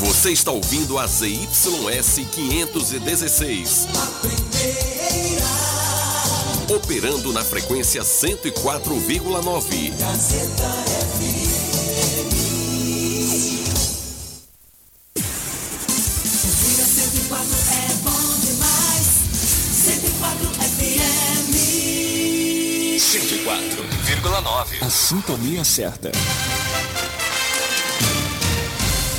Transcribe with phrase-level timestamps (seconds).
[0.00, 3.86] Você está ouvindo a ZYS 516.
[6.74, 9.92] Operando na frequência 104,9.
[9.98, 10.70] Gazeta
[11.18, 12.32] FM.
[16.56, 19.06] Vira 104 é bom demais.
[19.84, 21.52] 104 FM.
[22.98, 24.82] 104,9.
[24.82, 26.10] A sintonia certa.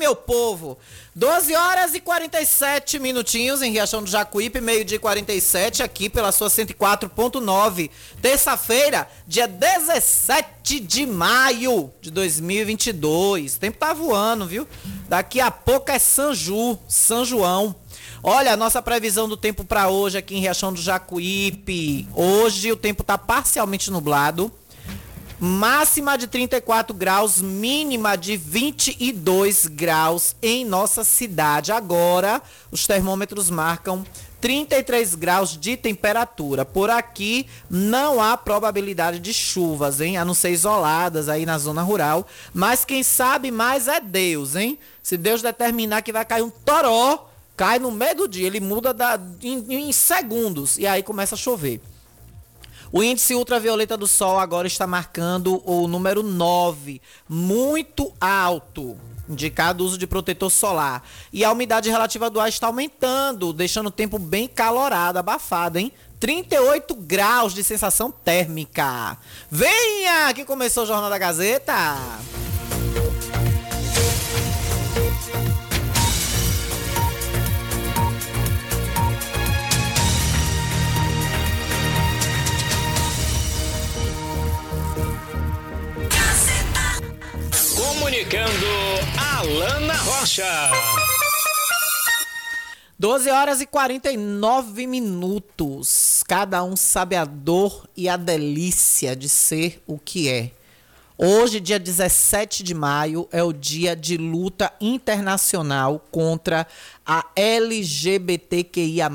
[0.00, 0.78] Meu povo.
[1.14, 6.48] 12 horas e 47 minutinhos em Riachão do Jacuípe, meio-dia e 47, aqui pela sua
[6.48, 7.90] 104.9.
[8.22, 13.56] Terça-feira, dia 17 de maio de 2022.
[13.56, 14.66] O tempo tá voando, viu?
[15.06, 17.76] Daqui a pouco é Sanju, São João.
[18.22, 22.08] Olha, a nossa previsão do tempo para hoje aqui em Riachão do Jacuípe.
[22.14, 24.50] Hoje o tempo tá parcialmente nublado.
[25.42, 31.72] Máxima de 34 graus, mínima de 22 graus em nossa cidade.
[31.72, 34.04] Agora, os termômetros marcam
[34.38, 36.66] 33 graus de temperatura.
[36.66, 40.18] Por aqui não há probabilidade de chuvas, hein?
[40.18, 42.26] A não ser isoladas aí na zona rural.
[42.52, 44.78] Mas quem sabe mais é Deus, hein?
[45.02, 48.46] Se Deus determinar que vai cair um toró, cai no meio do dia.
[48.46, 51.80] Ele muda da, em, em segundos e aí começa a chover.
[52.92, 59.86] O índice ultravioleta do Sol agora está marcando o número 9, muito alto, indicado o
[59.86, 61.04] uso de protetor solar.
[61.32, 65.92] E a umidade relativa do ar está aumentando, deixando o tempo bem calorado, abafado, hein?
[66.18, 69.16] 38 graus de sensação térmica.
[69.48, 71.96] Venha, que começou o Jornal da Gazeta.
[88.00, 88.66] Comunicando
[89.18, 90.70] Alana Rocha.
[92.98, 96.24] 12 horas e 49 minutos.
[96.26, 100.50] Cada um sabe a dor e a delícia de ser o que é.
[101.18, 106.66] Hoje, dia 17 de maio, é o dia de luta internacional contra
[107.04, 109.10] a LGBTQIA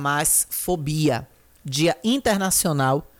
[0.48, 1.28] fobia.
[1.66, 3.12] Dia internacional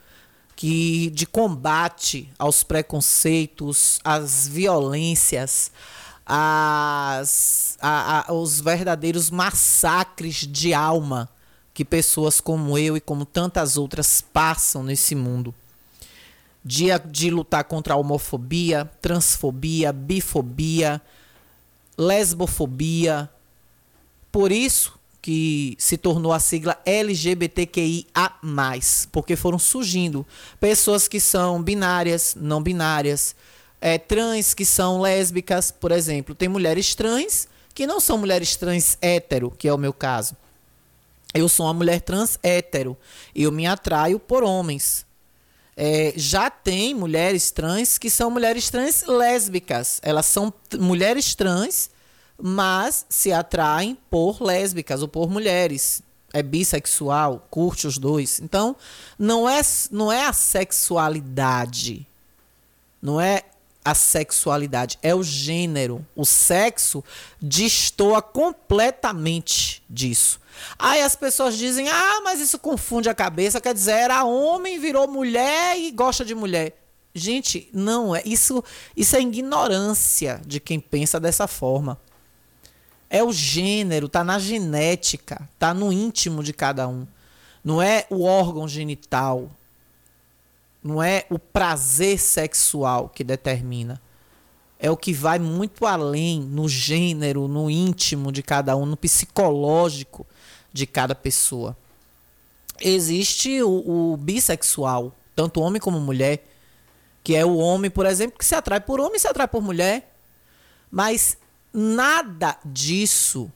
[0.56, 5.72] que de combate aos preconceitos, às violências,
[6.26, 11.30] às, a, a, aos verdadeiros massacres de alma
[11.74, 15.54] que pessoas como eu e como tantas outras passam nesse mundo.
[16.64, 21.02] Dia de lutar contra a homofobia, transfobia, bifobia,
[21.98, 23.30] lesbofobia.
[24.32, 28.32] Por isso que se tornou a sigla LGBTQIA+,
[29.12, 30.24] porque foram surgindo
[30.60, 33.36] pessoas que são binárias, não binárias,
[33.82, 36.36] é, trans que são lésbicas, por exemplo.
[36.36, 40.38] Tem mulheres trans que não são mulheres trans hétero, que é o meu caso.
[41.34, 42.96] Eu sou uma mulher trans hétero.
[43.34, 45.08] Eu me atraio por homens.
[45.76, 50.00] É, já tem mulheres trans que são mulheres trans lésbicas.
[50.04, 51.90] Elas são mulheres trans,
[52.38, 56.02] mas se atraem por lésbicas ou por mulheres.
[56.34, 58.40] É bissexual, curte os dois.
[58.42, 58.76] Então,
[59.18, 62.06] não é, não é a sexualidade.
[63.02, 63.44] Não é
[63.86, 66.06] a sexualidade, é o gênero.
[66.16, 67.04] O sexo
[67.40, 70.40] destoa completamente disso.
[70.78, 75.08] Aí as pessoas dizem: ah, mas isso confunde a cabeça, quer dizer, era homem, virou
[75.08, 76.76] mulher e gosta de mulher.
[77.14, 78.22] Gente, não é.
[78.26, 78.64] Isso,
[78.98, 81.98] isso é ignorância de quem pensa dessa forma.
[83.10, 87.06] É o gênero, tá na genética, tá no íntimo de cada um.
[87.64, 89.50] Não é o órgão genital,
[90.84, 94.00] não é o prazer sexual que determina.
[94.78, 100.28] É o que vai muito além no gênero, no íntimo de cada um, no psicológico
[100.72, 101.76] de cada pessoa.
[102.80, 106.46] Existe o, o bissexual, tanto homem como mulher,
[107.24, 109.64] que é o homem, por exemplo, que se atrai por homem e se atrai por
[109.64, 110.14] mulher.
[110.92, 111.38] Mas
[111.76, 113.52] nada disso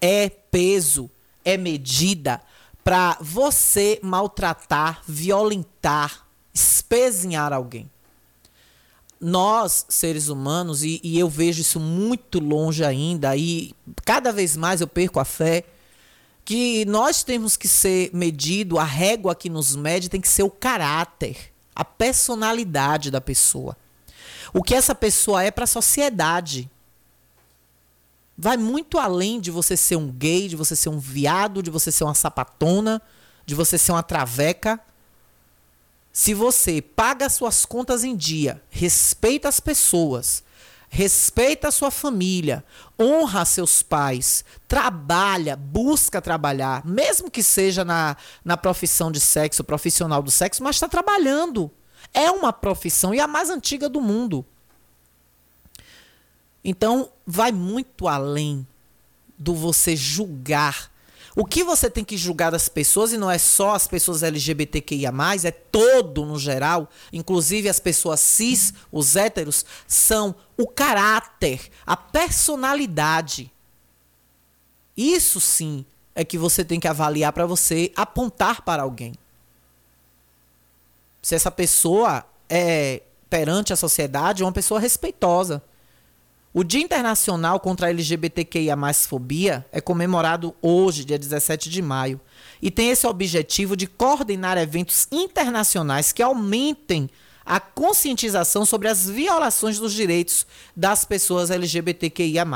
[0.00, 1.10] é peso,
[1.44, 2.40] é medida
[2.84, 7.90] para você maltratar, violentar, espezinhar alguém.
[9.20, 14.80] Nós, seres humanos, e, e eu vejo isso muito longe ainda, e cada vez mais
[14.80, 15.64] eu perco a fé,
[16.44, 20.50] que nós temos que ser medido, a régua que nos mede tem que ser o
[20.50, 23.76] caráter, a personalidade da pessoa.
[24.52, 26.70] O que essa pessoa é para a sociedade.
[28.36, 31.92] Vai muito além de você ser um gay, de você ser um viado, de você
[31.92, 33.00] ser uma sapatona,
[33.46, 34.80] de você ser uma traveca.
[36.12, 40.42] Se você paga suas contas em dia, respeita as pessoas,
[40.88, 42.64] respeita a sua família,
[43.00, 50.22] honra seus pais, trabalha, busca trabalhar, mesmo que seja na, na profissão de sexo, profissional
[50.22, 51.70] do sexo, mas está trabalhando.
[52.12, 54.46] É uma profissão e a mais antiga do mundo.
[56.64, 58.66] Então, vai muito além
[59.38, 60.90] do você julgar
[61.36, 65.12] o que você tem que julgar das pessoas, e não é só as pessoas LGBTQIA,
[65.42, 73.50] é todo no geral, inclusive as pessoas cis, os héteros, são o caráter, a personalidade.
[74.96, 75.84] Isso sim
[76.14, 79.14] é que você tem que avaliar para você apontar para alguém.
[81.20, 85.60] Se essa pessoa é perante a sociedade uma pessoa respeitosa.
[86.56, 88.76] O Dia Internacional contra a LGBTQIA
[89.08, 92.20] fobia é comemorado hoje, dia 17 de maio,
[92.62, 97.10] e tem esse objetivo de coordenar eventos internacionais que aumentem
[97.44, 100.46] a conscientização sobre as violações dos direitos
[100.76, 102.46] das pessoas LGBTQIA.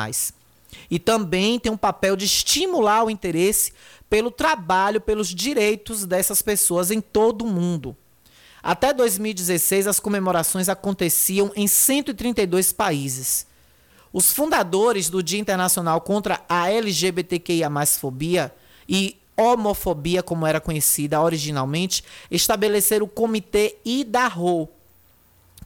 [0.89, 3.73] E também tem um papel de estimular o interesse
[4.09, 7.97] pelo trabalho pelos direitos dessas pessoas em todo o mundo.
[8.63, 13.48] Até 2016, as comemorações aconteciam em 132 países.
[14.13, 18.55] Os fundadores do Dia Internacional contra a LGBTQIA fobia
[18.89, 24.69] e homofobia, como era conhecida originalmente, estabeleceram o Comitê IDARRO,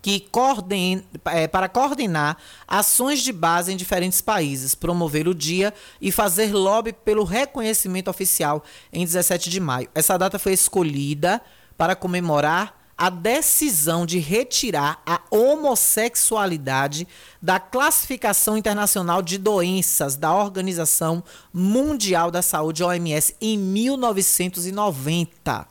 [0.03, 2.37] que coordena, é, para coordenar
[2.67, 8.65] ações de base em diferentes países, promover o dia e fazer lobby pelo reconhecimento oficial
[8.93, 9.89] em 17 de maio.
[9.95, 11.41] Essa data foi escolhida
[11.79, 17.09] para comemorar a decisão de retirar a homossexualidade
[17.43, 25.67] da classificação internacional de doenças da Organização Mundial da Saúde, OMS, em 1990.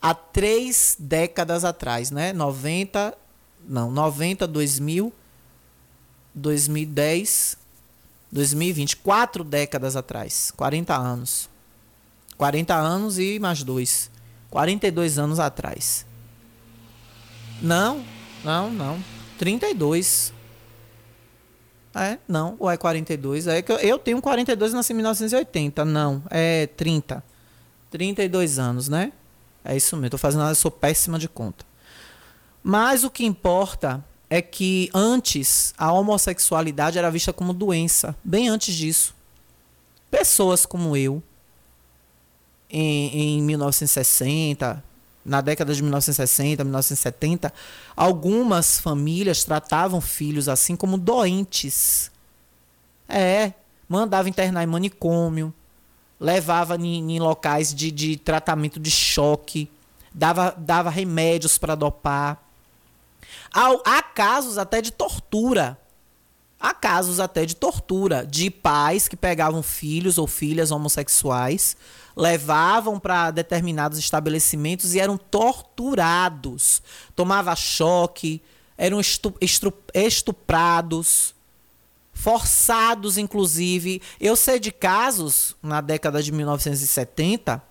[0.00, 2.32] Há três décadas atrás, né?
[2.32, 3.18] 90,
[3.68, 5.12] não, 90, 2000,
[6.32, 7.58] 2010,
[8.30, 8.98] 2020.
[8.98, 10.52] Quatro décadas atrás.
[10.56, 11.50] 40 anos.
[12.36, 14.08] 40 anos e mais dois.
[14.48, 16.05] 42 anos atrás.
[17.60, 18.04] Não,
[18.44, 19.04] não, não.
[19.38, 20.32] 32.
[21.94, 22.56] É, não.
[22.58, 23.46] Ou é 42?
[23.46, 25.84] É que eu, eu tenho 42 e nasci em 1980.
[25.84, 27.24] Não, é 30.
[27.90, 29.12] 32 anos, né?
[29.64, 30.10] É isso mesmo.
[30.10, 31.64] Tô fazendo, eu sou péssima de conta.
[32.62, 38.74] Mas o que importa é que antes a homossexualidade era vista como doença, bem antes
[38.74, 39.14] disso.
[40.10, 41.22] Pessoas como eu,
[42.68, 44.82] em, em 1960,
[45.26, 47.52] na década de 1960, 1970,
[47.96, 52.10] algumas famílias tratavam filhos assim como doentes.
[53.08, 53.52] É,
[53.88, 55.52] mandava internar em manicômio,
[56.18, 59.68] levava em, em locais de, de tratamento de choque,
[60.14, 62.40] dava, dava remédios para dopar.
[63.52, 65.76] Há, há casos até de tortura.
[66.58, 71.76] Há casos até de tortura de pais que pegavam filhos ou filhas homossexuais,
[72.16, 76.82] levavam para determinados estabelecimentos e eram torturados.
[77.14, 78.40] Tomava choque,
[78.78, 79.00] eram
[79.94, 81.34] estuprados,
[82.14, 84.00] forçados, inclusive.
[84.18, 87.62] Eu sei de casos na década de 1970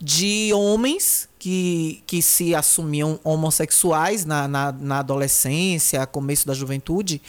[0.00, 7.20] de homens que, que se assumiam homossexuais na, na, na adolescência, começo da juventude,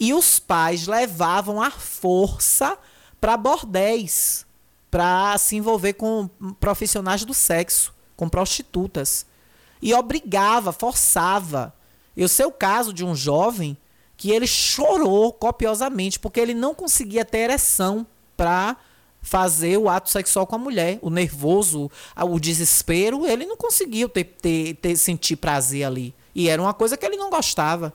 [0.00, 2.78] e os pais levavam à força
[3.20, 4.46] para bordéis,
[4.94, 9.26] para se envolver com profissionais do sexo, com prostitutas.
[9.82, 11.74] E obrigava, forçava.
[12.16, 13.76] Eu sei o caso de um jovem
[14.16, 18.76] que ele chorou copiosamente porque ele não conseguia ter ereção para
[19.20, 21.00] fazer o ato sexual com a mulher.
[21.02, 26.14] O nervoso, o desespero, ele não conseguiu ter, ter, ter sentir prazer ali.
[26.32, 27.92] E era uma coisa que ele não gostava.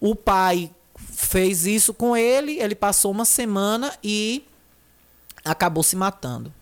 [0.00, 4.46] O pai fez isso com ele, ele passou uma semana e
[5.44, 6.52] acabou se matando.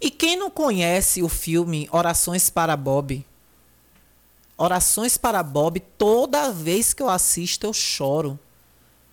[0.00, 3.24] E quem não conhece o filme Orações para Bob?
[4.56, 8.38] Orações para Bob, toda vez que eu assisto eu choro.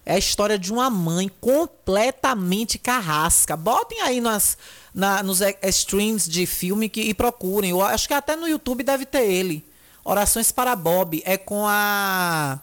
[0.05, 3.57] É a história de uma mãe completamente carrasca.
[3.57, 4.55] Botem aí nas,
[4.93, 7.71] na, nos streams de filme que, e procurem.
[7.71, 9.65] Eu acho que até no YouTube deve ter ele.
[10.03, 11.23] Orações para Bob.
[11.25, 12.59] É com a.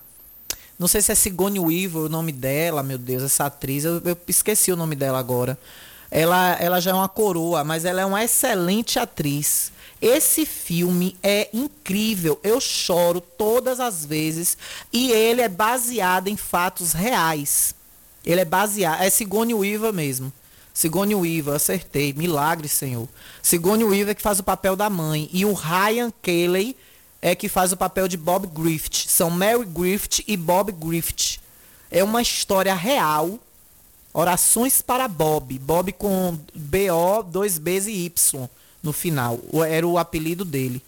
[0.78, 3.85] Não sei se é Sigourney Weaver o nome dela, meu Deus, essa atriz.
[3.85, 5.59] Eu, eu esqueci o nome dela agora.
[6.14, 9.73] Ela, ela já é uma coroa, mas ela é uma excelente atriz.
[9.99, 12.38] Esse filme é incrível.
[12.45, 14.59] Eu choro todas as vezes.
[14.92, 17.75] E ele é baseado em fatos reais.
[18.26, 19.00] Ele é baseado.
[19.00, 20.31] É Sigourney Weaver mesmo.
[20.75, 22.12] Sigourney Weaver, acertei.
[22.12, 23.09] Milagre, Senhor.
[23.42, 25.31] Sigourney Weaver que faz o papel da mãe.
[25.33, 26.76] E o Ryan Kelly
[27.23, 29.09] é que faz o papel de Bob Griffith.
[29.09, 31.40] São Mary Griffith e Bob Griffith.
[31.90, 33.38] É uma história real.
[34.12, 35.59] Orações para Bob.
[35.59, 38.49] Bob com B-O, dois Bs e Y
[38.83, 39.38] no final.
[39.66, 40.83] Era o apelido dele.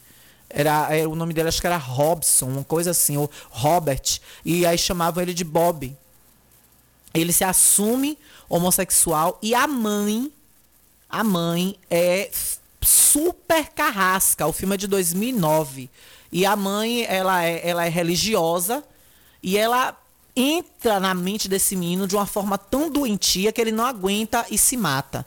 [0.50, 4.20] Era, era, o nome dele acho que era Robson, uma coisa assim, ou Robert.
[4.44, 5.96] E aí chamavam ele de Bob.
[7.12, 10.30] Ele se assume homossexual e a mãe,
[11.08, 12.30] a mãe é
[12.82, 14.46] super carrasca.
[14.46, 15.88] O filme é de 2009.
[16.30, 18.84] E a mãe, ela é, ela é religiosa
[19.42, 19.96] e ela
[20.36, 24.58] entra na mente desse menino de uma forma tão doentia que ele não aguenta e
[24.58, 25.24] se mata.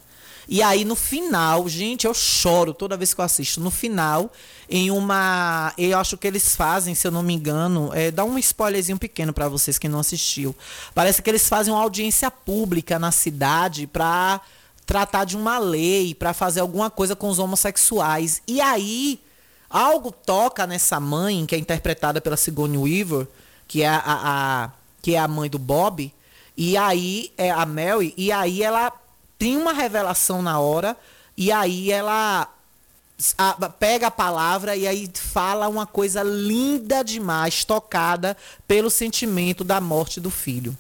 [0.50, 3.60] E aí no final, gente, eu choro toda vez que eu assisto.
[3.60, 4.32] No final,
[4.70, 8.38] em uma, eu acho que eles fazem, se eu não me engano, é, dá um
[8.38, 10.56] spoilerzinho pequeno para vocês que não assistiu.
[10.96, 14.40] Parece que eles fazem uma audiência pública na cidade para
[14.86, 18.42] tratar de uma lei, para fazer alguma coisa com os homossexuais.
[18.48, 19.20] E aí
[19.70, 23.28] algo toca nessa mãe que é interpretada pela Sigourney Weaver,
[23.68, 26.14] que é a, a, a que é a mãe do Bob.
[26.56, 28.92] E aí é a Mary, e aí ela
[29.38, 30.98] tem uma revelação na hora
[31.36, 32.52] e aí ela
[33.38, 38.36] a, pega a palavra e aí fala uma coisa linda demais, tocada
[38.68, 40.78] pelo sentimento da morte do filho.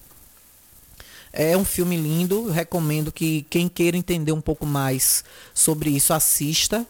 [1.31, 6.85] É um filme lindo, recomendo que quem queira entender um pouco mais sobre isso assista.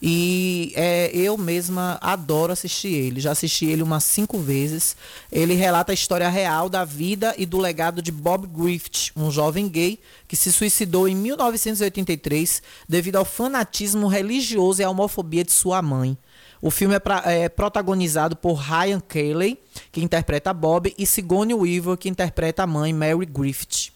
[0.00, 3.20] E é, eu mesma adoro assistir ele.
[3.20, 4.96] Já assisti ele umas cinco vezes.
[5.30, 9.68] Ele relata a história real da vida e do legado de Bob Griffith, um jovem
[9.68, 15.82] gay que se suicidou em 1983 devido ao fanatismo religioso e à homofobia de sua
[15.82, 16.16] mãe.
[16.60, 19.58] O filme é, pra, é, protagonizado por Ryan Cayley,
[19.92, 23.92] que interpreta Bob, e Sigourney Weaver, que interpreta a mãe Mary Griffith.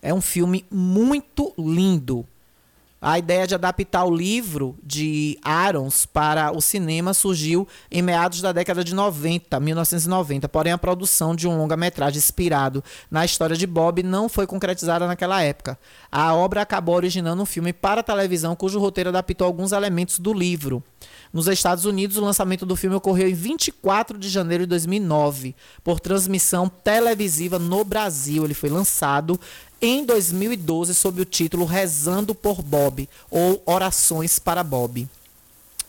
[0.00, 2.26] É um filme muito lindo.
[3.04, 8.52] A ideia de adaptar o livro de Arons para o cinema surgiu em meados da
[8.52, 14.04] década de 90, 1990, porém a produção de um longa-metragem inspirado na história de Bob
[14.04, 15.76] não foi concretizada naquela época.
[16.12, 20.80] A obra acabou originando um filme para televisão cujo roteiro adaptou alguns elementos do livro.
[21.32, 25.98] Nos Estados Unidos, o lançamento do filme ocorreu em 24 de janeiro de 2009, por
[25.98, 28.44] transmissão televisiva no Brasil.
[28.44, 29.40] Ele foi lançado
[29.82, 35.08] em 2012 sob o título Rezando por Bob ou Orações para Bob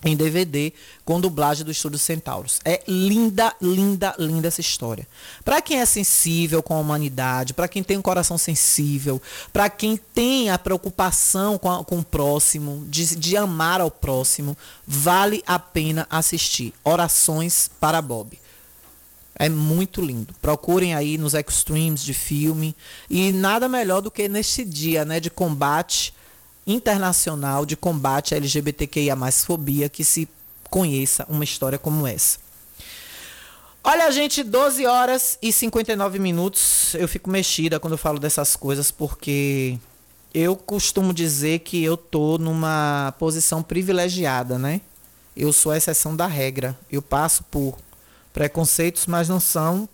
[0.05, 0.73] em DVD
[1.05, 2.59] com dublagem do Estúdio Centauros.
[2.65, 5.07] É linda, linda, linda essa história.
[5.43, 9.21] Para quem é sensível com a humanidade, para quem tem um coração sensível,
[9.51, 14.57] para quem tem a preocupação com, a, com o próximo, de, de amar ao próximo,
[14.85, 16.73] vale a pena assistir.
[16.83, 18.42] Orações para Bob.
[19.35, 20.33] É muito lindo.
[20.41, 22.75] Procurem aí nos extremes de filme.
[23.09, 26.13] E nada melhor do que neste dia né, de combate
[26.65, 30.27] internacional, de combate à LGBTQIA fobia, que se
[30.69, 32.39] conheça uma história como essa.
[33.83, 36.95] Olha, gente, 12 horas e 59 minutos.
[36.95, 39.77] Eu fico mexida quando eu falo dessas coisas, porque
[40.33, 44.79] eu costumo dizer que eu tô numa posição privilegiada, né?
[45.35, 46.77] Eu sou a exceção da regra.
[46.89, 47.77] Eu passo por
[48.33, 49.87] preconceitos, mas não são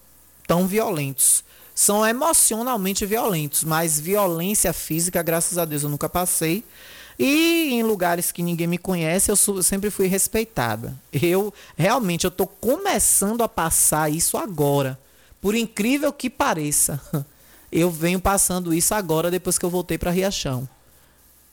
[0.47, 1.43] tão violentos.
[1.75, 6.63] São emocionalmente violentos, mas violência física, graças a Deus, eu nunca passei.
[7.17, 10.97] E em lugares que ninguém me conhece, eu sempre fui respeitada.
[11.11, 14.97] Eu realmente eu tô começando a passar isso agora.
[15.41, 17.01] Por incrível que pareça,
[17.71, 20.67] eu venho passando isso agora depois que eu voltei para Riachão.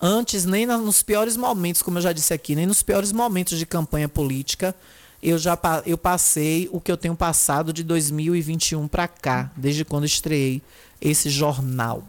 [0.00, 3.64] Antes, nem nos piores momentos, como eu já disse aqui, nem nos piores momentos de
[3.64, 4.74] campanha política,
[5.22, 10.04] eu já eu passei o que eu tenho passado de 2021 para cá, desde quando
[10.04, 10.62] estreiei
[11.00, 12.02] esse jornal.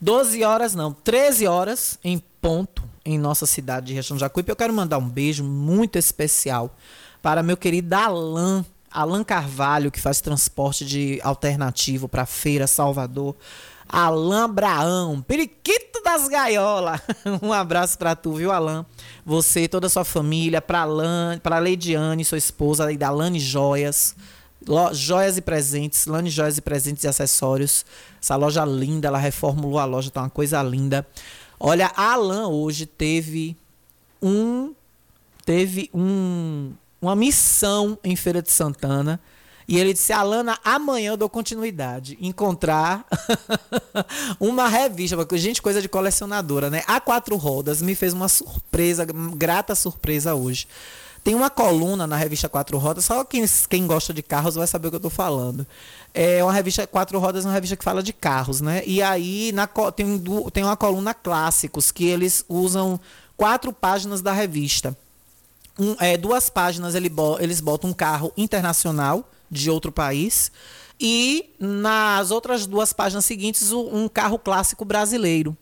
[0.00, 4.50] 12 horas não, 13 horas em ponto em nossa cidade de Riachão Jacuípe.
[4.50, 6.74] Eu quero mandar um beijo muito especial
[7.22, 13.34] para meu querido Alan, Alan Carvalho, que faz transporte de alternativo para Feira Salvador.
[13.96, 17.00] Alan Braão, periquito das gaiolas.
[17.40, 18.84] Um abraço para tu, viu, Alan?
[19.24, 24.16] Você toda a sua família, para Alan, para Leidiane, sua esposa, e da Lane Joias.
[24.66, 27.84] Lo- joias e presentes, Lane Joias e presentes e acessórios.
[28.20, 31.06] Essa loja linda, ela reformulou a loja, tá uma coisa linda.
[31.60, 33.56] Olha, a Alan hoje teve
[34.20, 34.74] um
[35.44, 39.20] teve um, uma missão em Feira de Santana.
[39.66, 42.18] E ele disse: Alana, amanhã eu dou continuidade.
[42.20, 43.04] Encontrar
[44.38, 46.82] uma revista, gente, coisa de colecionadora, né?
[46.86, 50.66] A Quatro Rodas me fez uma surpresa, grata surpresa hoje.
[51.22, 54.88] Tem uma coluna na revista Quatro Rodas, só quem, quem gosta de carros vai saber
[54.88, 55.66] o que eu tô falando.
[56.12, 58.82] É uma revista Quatro Rodas, é uma revista que fala de carros, né?
[58.84, 63.00] E aí na, tem, tem uma coluna clássicos que eles usam
[63.38, 64.94] quatro páginas da revista
[65.78, 70.50] um- é, duas páginas ele eles botam um carro internacional de outro país
[71.00, 75.56] e nas outras duas páginas seguintes um carro clássico brasileiro.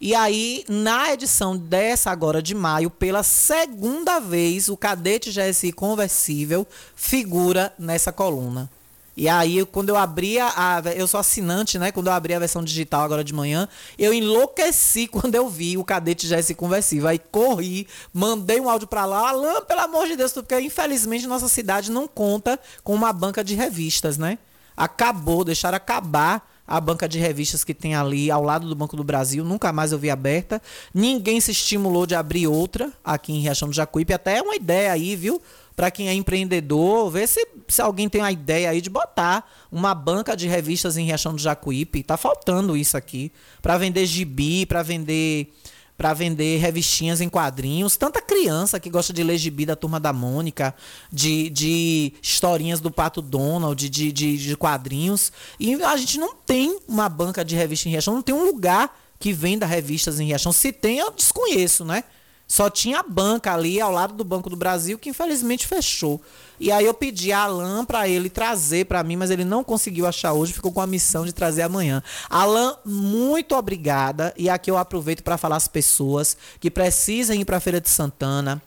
[0.00, 6.66] E aí, na edição dessa agora de maio, pela segunda vez, o Cadete GSI conversível
[6.94, 8.70] figura nessa coluna.
[9.16, 11.92] E aí, quando eu abri a, Eu sou assinante, né?
[11.92, 15.84] Quando eu abri a versão digital agora de manhã, eu enlouqueci quando eu vi o
[15.84, 17.08] cadete GS conversível.
[17.08, 19.28] Aí corri, mandei um áudio pra lá.
[19.28, 23.54] Alain, pelo amor de Deus, porque infelizmente nossa cidade não conta com uma banca de
[23.54, 24.38] revistas, né?
[24.76, 29.04] Acabou, deixaram acabar a banca de revistas que tem ali ao lado do Banco do
[29.04, 30.60] Brasil, nunca mais eu vi aberta.
[30.92, 34.14] Ninguém se estimulou de abrir outra aqui em Riachão do Jacuípe.
[34.14, 35.40] Até é uma ideia aí, viu?
[35.76, 39.94] Para quem é empreendedor, ver se, se alguém tem uma ideia aí de botar uma
[39.94, 42.02] banca de revistas em Riachão do Jacuípe.
[42.02, 43.32] Tá faltando isso aqui.
[43.60, 45.52] Para vender gibi, para vender
[45.96, 47.96] para vender revistinhas em quadrinhos.
[47.96, 50.74] Tanta criança que gosta de ler gibi da Turma da Mônica,
[51.12, 55.32] de, de historinhas do Pato Donald, de, de, de quadrinhos.
[55.58, 58.96] E a gente não tem uma banca de revista em Riachão, não tem um lugar
[59.20, 60.52] que venda revistas em Riachão.
[60.52, 62.04] Se tem, eu desconheço, né?
[62.46, 66.20] Só tinha a banca ali ao lado do Banco do Brasil que infelizmente fechou.
[66.60, 70.06] E aí eu pedi a Alan para ele trazer para mim, mas ele não conseguiu
[70.06, 72.02] achar hoje, ficou com a missão de trazer amanhã.
[72.28, 74.32] Alan, muito obrigada.
[74.36, 77.88] E aqui eu aproveito para falar às pessoas que precisam ir para a Feira de
[77.88, 78.62] Santana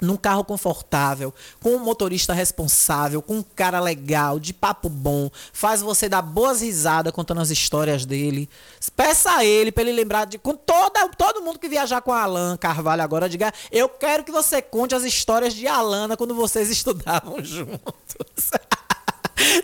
[0.00, 5.80] num carro confortável, com um motorista responsável, com um cara legal, de papo bom, faz
[5.80, 8.48] você dar boas risadas contando as histórias dele.
[8.96, 12.56] Peça a ele para ele lembrar de com toda, todo mundo que viajar com Alan
[12.56, 17.42] Carvalho agora diga, eu quero que você conte as histórias de Alana quando vocês estudavam
[17.42, 18.50] juntos.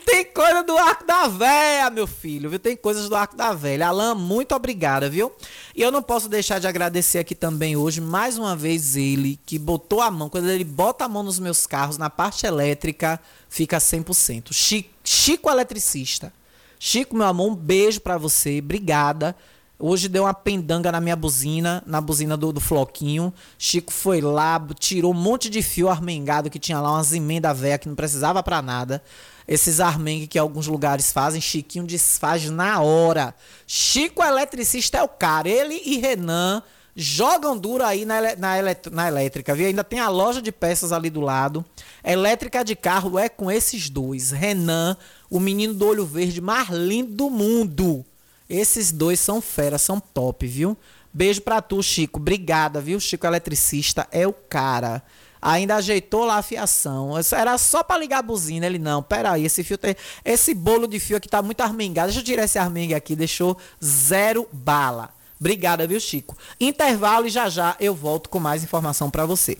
[0.06, 2.58] Tem coisa do arco da véia, meu filho, viu?
[2.58, 3.88] Tem coisas do arco da velha.
[3.88, 5.32] Alan, muito obrigada, viu?
[5.74, 9.58] E eu não posso deixar de agradecer aqui também hoje, mais uma vez, ele, que
[9.58, 10.28] botou a mão.
[10.28, 14.52] Quando ele bota a mão nos meus carros, na parte elétrica, fica 100%.
[14.52, 16.32] Chi- Chico Eletricista.
[16.78, 18.58] Chico, meu amor, um beijo pra você.
[18.60, 19.34] Obrigada.
[19.76, 23.34] Hoje deu uma pendanga na minha buzina, na buzina do, do Floquinho.
[23.58, 27.80] Chico foi lá, tirou um monte de fio armengado que tinha lá, umas emendas velhas
[27.80, 29.02] que não precisava pra nada.
[29.46, 33.34] Esses armengue que alguns lugares fazem, Chiquinho desfaz na hora.
[33.66, 35.48] Chico Eletricista é o cara.
[35.48, 36.62] Ele e Renan
[36.96, 38.54] jogam duro aí na, na,
[38.90, 39.66] na elétrica, viu?
[39.66, 41.64] Ainda tem a loja de peças ali do lado.
[42.02, 44.30] Elétrica de carro é com esses dois.
[44.30, 44.96] Renan,
[45.28, 48.04] o menino do olho verde mais lindo do mundo.
[48.48, 50.76] Esses dois são fera, são top, viu?
[51.12, 52.18] Beijo pra tu, Chico.
[52.18, 52.98] Obrigada, viu?
[52.98, 55.02] Chico Eletricista é o cara.
[55.46, 57.10] Ainda ajeitou lá a fiação.
[57.36, 58.64] Era só pra ligar a buzina.
[58.64, 59.94] Ele, não, peraí, esse fio tem...
[60.24, 62.06] Esse bolo de fio aqui tá muito armengado.
[62.06, 63.14] Deixa eu tirar esse armengue aqui.
[63.14, 63.54] Deixou
[63.84, 65.10] zero bala.
[65.38, 66.34] Obrigada, viu, Chico?
[66.58, 69.58] Intervalo e já já eu volto com mais informação pra você.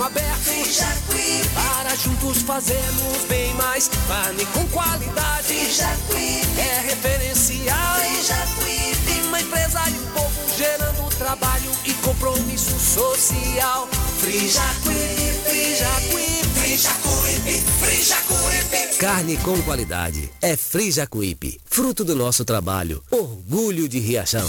[0.00, 0.32] aberto.
[1.54, 5.54] Para juntos fazermos bem mais carne com qualidade.
[6.56, 7.96] É referencial.
[9.26, 13.88] Uma empresa e um povo gerando trabalho e compromisso social.
[14.18, 18.98] Frijacuípe, Frijacuípe, Frijacuípe, Frijacuípe.
[18.98, 20.30] Carne com qualidade.
[20.40, 21.60] É Frijacuípe.
[21.64, 23.02] Fruto do nosso trabalho.
[23.10, 24.48] Orgulho de Riachão.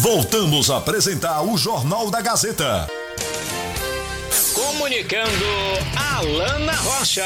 [0.00, 2.88] Voltamos a apresentar o Jornal da Gazeta.
[4.54, 5.44] Comunicando
[5.94, 7.22] Alana Rocha.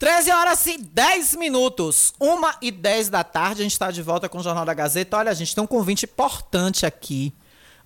[0.00, 2.12] 13 horas e 10 minutos.
[2.20, 2.26] 1
[2.60, 5.16] e 10 da tarde, a gente está de volta com o Jornal da Gazeta.
[5.16, 7.32] Olha, a gente tem um convite importante aqui.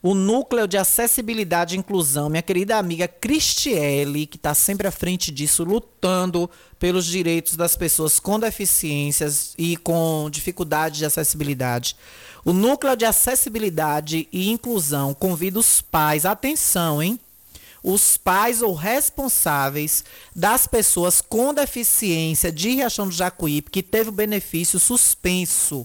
[0.01, 5.33] O Núcleo de Acessibilidade e Inclusão, minha querida amiga Cristiele, que está sempre à frente
[5.33, 11.97] disso, lutando pelos direitos das pessoas com deficiências e com dificuldade de acessibilidade.
[12.45, 17.19] O Núcleo de Acessibilidade e Inclusão convida os pais, atenção, hein?
[17.83, 24.13] Os pais ou responsáveis das pessoas com deficiência de Riachão do Jacuípe que teve o
[24.13, 25.85] benefício suspenso.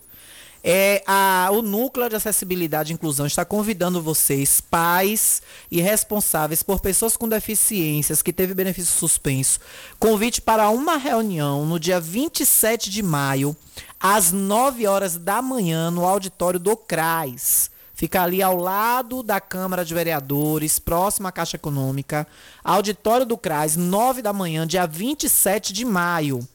[0.66, 6.80] É, a, o Núcleo de Acessibilidade e Inclusão está convidando vocês, pais e responsáveis por
[6.80, 9.60] pessoas com deficiências que teve benefício suspenso,
[10.00, 13.54] convite para uma reunião no dia 27 de maio,
[14.00, 17.70] às 9 horas da manhã, no auditório do CRAS.
[17.94, 22.26] Fica ali ao lado da Câmara de Vereadores, próximo à Caixa Econômica.
[22.64, 26.48] Auditório do CRAS, 9 da manhã, dia 27 de maio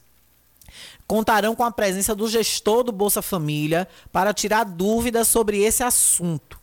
[1.08, 6.60] contarão com a presença do gestor do Bolsa Família para tirar dúvidas sobre esse assunto.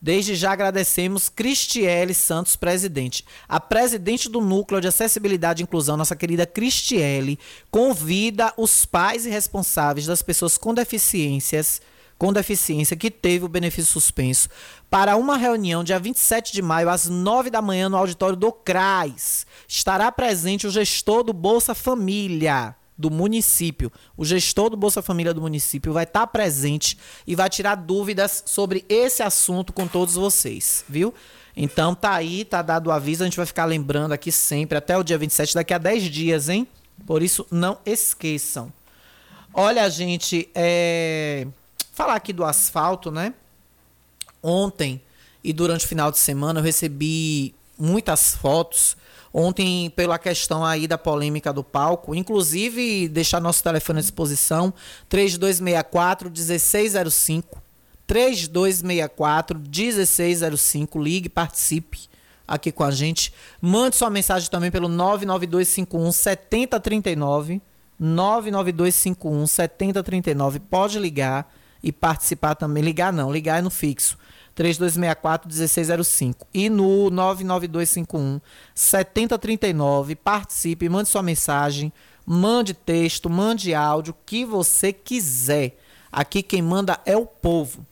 [0.00, 3.22] Desde já agradecemos Cristiele Santos, presidente.
[3.46, 7.38] A presidente do Núcleo de Acessibilidade e Inclusão, nossa querida Cristiele,
[7.70, 11.82] convida os pais e responsáveis das pessoas com deficiências,
[12.16, 14.48] com deficiência que teve o benefício suspenso,
[14.88, 19.44] para uma reunião dia 27 de maio, às 9 da manhã, no auditório do CRAS.
[19.68, 23.90] Estará presente o gestor do Bolsa Família do município.
[24.16, 28.42] O gestor do Bolsa Família do município vai estar tá presente e vai tirar dúvidas
[28.46, 31.12] sobre esse assunto com todos vocês, viu?
[31.56, 34.96] Então tá aí, tá dado o aviso, a gente vai ficar lembrando aqui sempre até
[34.96, 36.68] o dia 27, daqui a 10 dias, hein?
[37.06, 38.72] Por isso não esqueçam.
[39.52, 41.46] Olha, gente, é...
[41.92, 43.34] falar aqui do asfalto, né?
[44.42, 45.02] Ontem
[45.42, 48.96] e durante o final de semana eu recebi muitas fotos
[49.32, 54.74] Ontem, pela questão aí da polêmica do palco, inclusive deixar nosso telefone à disposição,
[55.08, 57.62] 3264 1605.
[58.06, 61.00] 3264 1605.
[61.00, 62.10] Ligue, participe
[62.46, 63.32] aqui com a gente.
[63.60, 67.62] Mande sua mensagem também pelo 99251 7039.
[68.00, 70.58] 99251 7039.
[70.58, 72.82] Pode ligar e participar também.
[72.82, 74.18] Ligar não, ligar é no fixo.
[74.60, 76.46] 3264-1605.
[76.52, 78.40] E no 99251
[78.74, 81.90] 7039, participe, mande sua mensagem,
[82.26, 85.78] mande texto, mande áudio, que você quiser.
[86.12, 87.86] Aqui quem manda é o povo.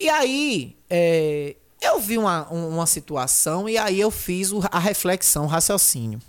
[0.00, 5.48] E aí, é, eu vi uma, uma situação e aí eu fiz a reflexão, o
[5.48, 6.20] raciocínio.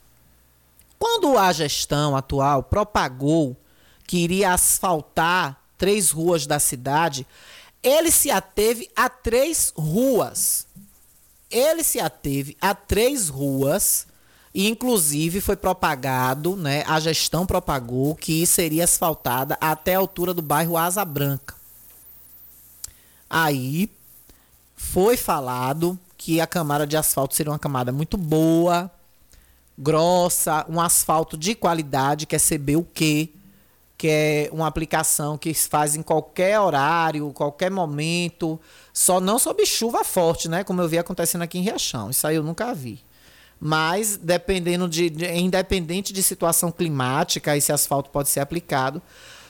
[1.00, 3.58] Quando a gestão atual propagou
[4.06, 7.26] que iria asfaltar três ruas da cidade,
[7.84, 10.65] ele se ateve a três ruas.
[11.52, 14.08] Ele se ateve a três ruas
[14.54, 20.41] e inclusive foi propagado, né, a gestão propagou que seria asfaltada até a altura do
[20.41, 21.56] bairro Asa Branca.
[23.30, 23.89] Aí
[24.76, 28.91] foi falado que a camada de asfalto seria uma camada muito boa,
[29.78, 33.30] grossa, um asfalto de qualidade, que é CB o quê?
[34.04, 38.60] Que é uma aplicação que se faz em qualquer horário, qualquer momento,
[38.92, 40.62] só não sob chuva forte, né?
[40.62, 42.10] Como eu vi acontecendo aqui em Riachão.
[42.10, 43.00] Isso aí eu nunca vi.
[43.58, 49.02] Mas, dependendo de, de independente de situação climática, esse asfalto pode ser aplicado.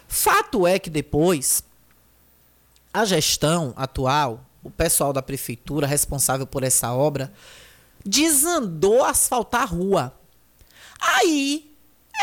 [0.07, 1.63] Fato é que depois
[2.93, 7.33] a gestão atual, o pessoal da prefeitura responsável por essa obra,
[8.05, 10.13] desandou asfaltar a rua.
[11.01, 11.73] Aí,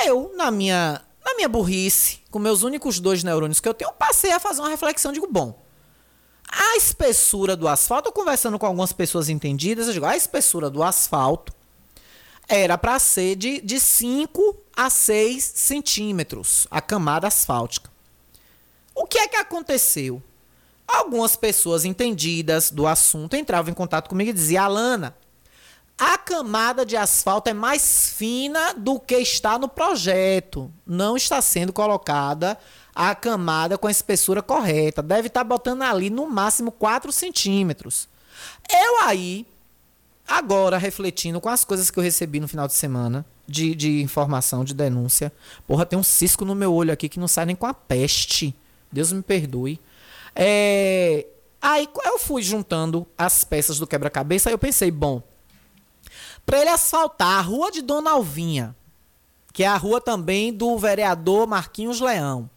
[0.07, 3.95] eu, na minha na minha burrice, com meus únicos dois neurônios que eu tenho, eu
[3.95, 5.13] passei a fazer uma reflexão.
[5.13, 5.61] Digo, bom,
[6.49, 10.83] a espessura do asfalto, eu conversando com algumas pessoas entendidas, eu digo, a espessura do
[10.83, 11.53] asfalto
[12.49, 17.89] era para ser de, de 5 a 6 centímetros, a camada asfáltica.
[18.95, 20.21] O que é que aconteceu?
[20.87, 25.17] Algumas pessoas entendidas do assunto entravam em contato comigo e diziam, Alana,
[26.01, 30.73] a camada de asfalto é mais fina do que está no projeto.
[30.87, 32.57] Não está sendo colocada
[32.95, 35.03] a camada com a espessura correta.
[35.03, 38.09] Deve estar tá botando ali no máximo 4 centímetros.
[38.71, 39.47] Eu aí,
[40.27, 44.65] agora refletindo com as coisas que eu recebi no final de semana, de, de informação,
[44.65, 45.31] de denúncia.
[45.67, 48.57] Porra, tem um cisco no meu olho aqui que não sai nem com a peste.
[48.91, 49.79] Deus me perdoe.
[50.35, 51.27] É,
[51.61, 55.23] aí eu fui juntando as peças do quebra-cabeça, aí eu pensei, bom,
[56.51, 58.75] para ele asfaltar a rua de Dona Alvinha,
[59.53, 62.51] que é a rua também do vereador Marquinhos Leão.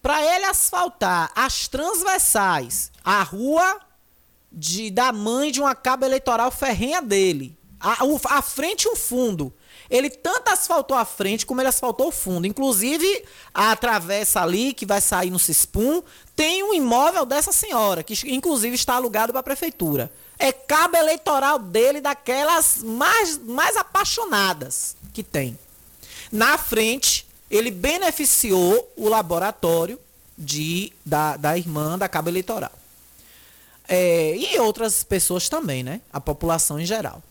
[0.00, 3.82] Para ele asfaltar as transversais, a rua
[4.50, 7.98] de, da mãe de uma cabo eleitoral ferrenha dele, a,
[8.38, 9.52] a frente e o fundo.
[9.90, 12.46] Ele tanto asfaltou a frente como ele asfaltou o fundo.
[12.46, 16.02] Inclusive, a travessa ali, que vai sair no Cispum,
[16.34, 20.10] tem um imóvel dessa senhora, que inclusive está alugado para a prefeitura.
[20.38, 25.58] É cabo eleitoral dele, daquelas mais, mais apaixonadas que tem.
[26.30, 29.98] Na frente, ele beneficiou o laboratório
[30.36, 32.72] de, da, da irmã da cabo eleitoral.
[33.88, 36.00] É, e outras pessoas também, né?
[36.12, 37.22] A população em geral.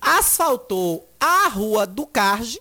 [0.00, 2.60] Asfaltou a rua do Carge.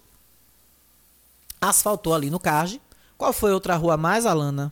[1.59, 2.79] Asfaltou ali no Carge.
[3.17, 4.71] Qual foi outra rua mais, Alana?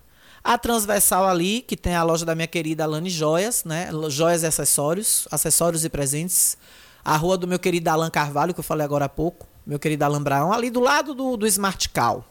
[0.50, 3.92] A transversal ali, que tem a loja da minha querida Alane Joias, né?
[4.08, 6.58] Joias e acessórios, acessórios e presentes.
[7.06, 9.46] A rua do meu querido Alan Carvalho, que eu falei agora há pouco.
[9.64, 12.26] Meu querido Alan Brown, ali do lado do, do Smart Cal.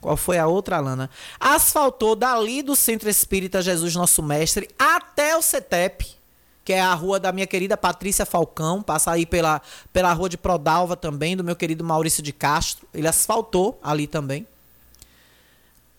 [0.00, 1.10] Qual foi a outra, Alana?
[1.38, 6.16] Asfaltou dali do Centro Espírita Jesus Nosso Mestre até o CETEP
[6.64, 9.60] que é a rua da minha querida Patrícia Falcão, passa aí pela,
[9.90, 12.86] pela rua de Prodalva também, do meu querido Maurício de Castro.
[12.92, 14.46] Ele asfaltou ali também.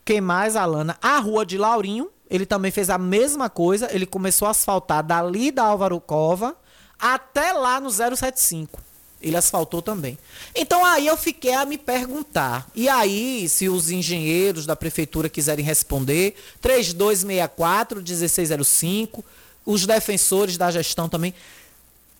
[0.09, 0.97] Quem mais, Alana?
[1.03, 3.87] A rua de Laurinho, ele também fez a mesma coisa.
[3.93, 6.57] Ele começou a asfaltar dali da Álvaro Cova
[6.97, 8.81] até lá no 075.
[9.21, 10.17] Ele asfaltou também.
[10.55, 12.67] Então aí eu fiquei a me perguntar.
[12.73, 19.23] E aí, se os engenheiros da prefeitura quiserem responder, 3264 1605
[19.63, 21.35] os defensores da gestão também.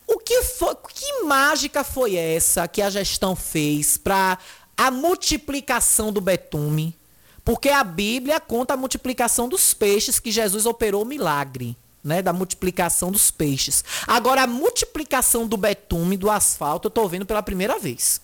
[0.05, 4.37] O que foi, que mágica foi essa que a gestão fez para
[4.77, 6.98] a multiplicação do betume?
[7.43, 12.33] Porque a Bíblia conta a multiplicação dos peixes que Jesus operou o milagre, né, da
[12.33, 13.83] multiplicação dos peixes.
[14.07, 18.21] Agora a multiplicação do betume, do asfalto, eu estou vendo pela primeira vez.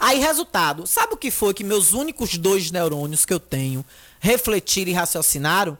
[0.00, 3.84] Aí resultado, sabe o que foi que meus únicos dois neurônios que eu tenho
[4.20, 5.78] refletiram e raciocinaram?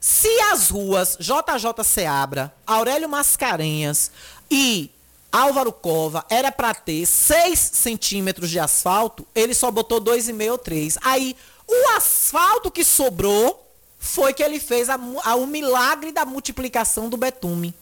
[0.00, 4.10] Se as ruas JJ Seabra, Aurélio Mascarenhas
[4.50, 4.90] e
[5.34, 10.98] Álvaro Cova era para ter 6 centímetros de asfalto, ele só botou 2,5 ou 3.
[11.02, 13.68] Aí, o asfalto que sobrou
[13.98, 14.94] foi que ele fez a,
[15.24, 17.74] a, o milagre da multiplicação do betume.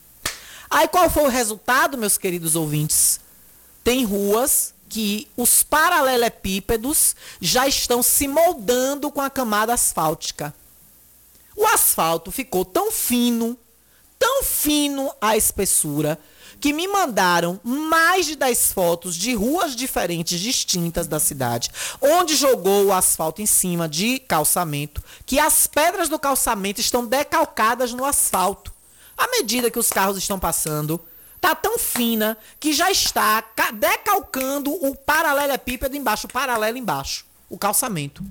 [0.71, 3.21] Aí, qual foi o resultado, meus queridos ouvintes?
[3.85, 10.55] Tem ruas que os paralelepípedos já estão se moldando com a camada asfáltica.
[11.55, 13.59] O asfalto ficou tão fino,
[14.19, 16.19] tão fino a espessura,
[16.63, 22.85] que me mandaram mais de 10 fotos de ruas diferentes, distintas da cidade, onde jogou
[22.87, 28.73] o asfalto em cima de calçamento, que as pedras do calçamento estão decalcadas no asfalto.
[29.19, 31.01] À medida que os carros estão passando,
[31.41, 33.45] tá tão fina que já está
[33.75, 38.23] decalcando o paralelepípedo embaixo, o paralelo embaixo, o calçamento.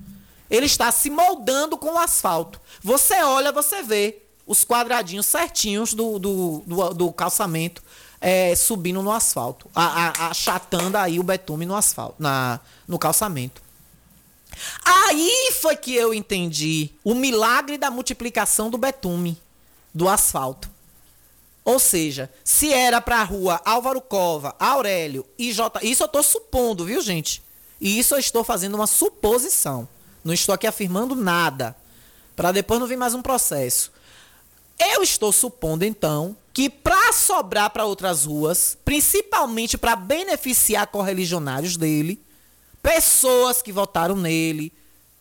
[0.48, 2.58] Ele está se moldando com o asfalto.
[2.82, 7.82] Você olha, você vê os quadradinhos certinhos do, do, do, do calçamento
[8.22, 13.60] é, subindo no asfalto, a, a, achatando aí o betume no asfalto, na, no calçamento.
[14.84, 19.40] Aí foi que eu entendi o milagre da multiplicação do betume,
[19.92, 20.70] do asfalto.
[21.64, 25.80] Ou seja, se era para a rua Álvaro Cova, Aurélio e J.
[25.82, 27.42] Isso eu estou supondo, viu, gente?
[27.80, 29.88] E isso eu estou fazendo uma suposição.
[30.24, 31.74] Não estou aqui afirmando nada.
[32.36, 33.92] Para depois não vir mais um processo.
[34.78, 42.20] Eu estou supondo, então, que para sobrar para outras ruas, principalmente para beneficiar correligionários dele,
[42.82, 44.72] pessoas que votaram nele,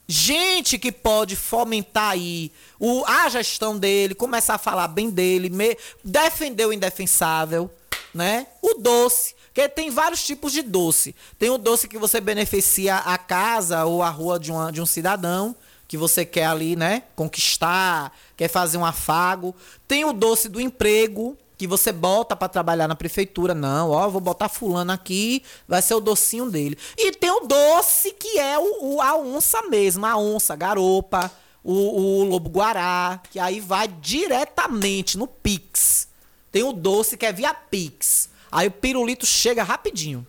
[0.08, 5.78] gente que pode fomentar aí o, a gestão dele, começar a falar bem dele, me,
[6.04, 7.72] defender o indefensável,
[8.14, 8.48] né?
[8.62, 9.34] O doce.
[9.54, 11.16] Porque tem vários tipos de doce.
[11.38, 14.86] Tem o doce que você beneficia a casa ou a rua de, uma, de um
[14.86, 15.56] cidadão,
[15.92, 19.54] que você quer ali, né, conquistar, quer fazer um afago.
[19.86, 23.54] Tem o doce do emprego, que você bota para trabalhar na prefeitura.
[23.54, 26.78] Não, ó, vou botar fulano aqui, vai ser o docinho dele.
[26.98, 31.30] E tem o doce que é o, o a onça mesmo, a onça, a garopa,
[31.62, 36.08] o, o lobo guará, que aí vai diretamente no Pix.
[36.54, 38.30] Tem o doce que é via Pix.
[38.50, 40.26] Aí o pirulito chega rapidinho.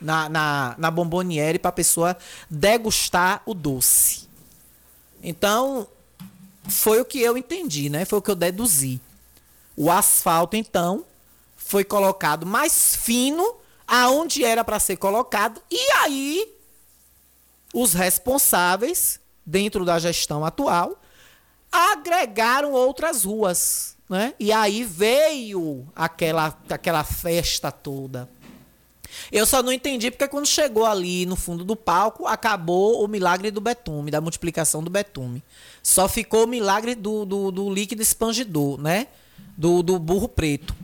[0.00, 2.16] na, na, na bomboniere para a pessoa
[2.48, 4.27] degustar o doce.
[5.22, 5.86] Então,
[6.68, 8.04] foi o que eu entendi, né?
[8.04, 9.00] Foi o que eu deduzi.
[9.76, 11.04] O asfalto, então,
[11.56, 13.56] foi colocado mais fino
[13.86, 16.54] aonde era para ser colocado e aí
[17.74, 21.00] os responsáveis dentro da gestão atual
[21.70, 24.34] agregaram outras ruas, né?
[24.38, 28.28] E aí veio aquela aquela festa toda.
[29.30, 33.50] Eu só não entendi porque quando chegou ali no fundo do palco, acabou o milagre
[33.50, 35.42] do betume, da multiplicação do betume.
[35.82, 39.06] Só ficou o milagre do, do, do líquido expandidor, né?
[39.56, 40.74] Do, do burro preto.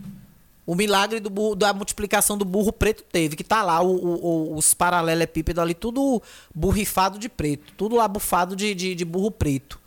[0.66, 4.56] O milagre do burro, da multiplicação do burro preto teve, que tá lá o, o,
[4.56, 6.22] os paralelepípedos ali, tudo
[6.54, 9.78] burrifado de preto, tudo lá bufado de, de, de burro preto.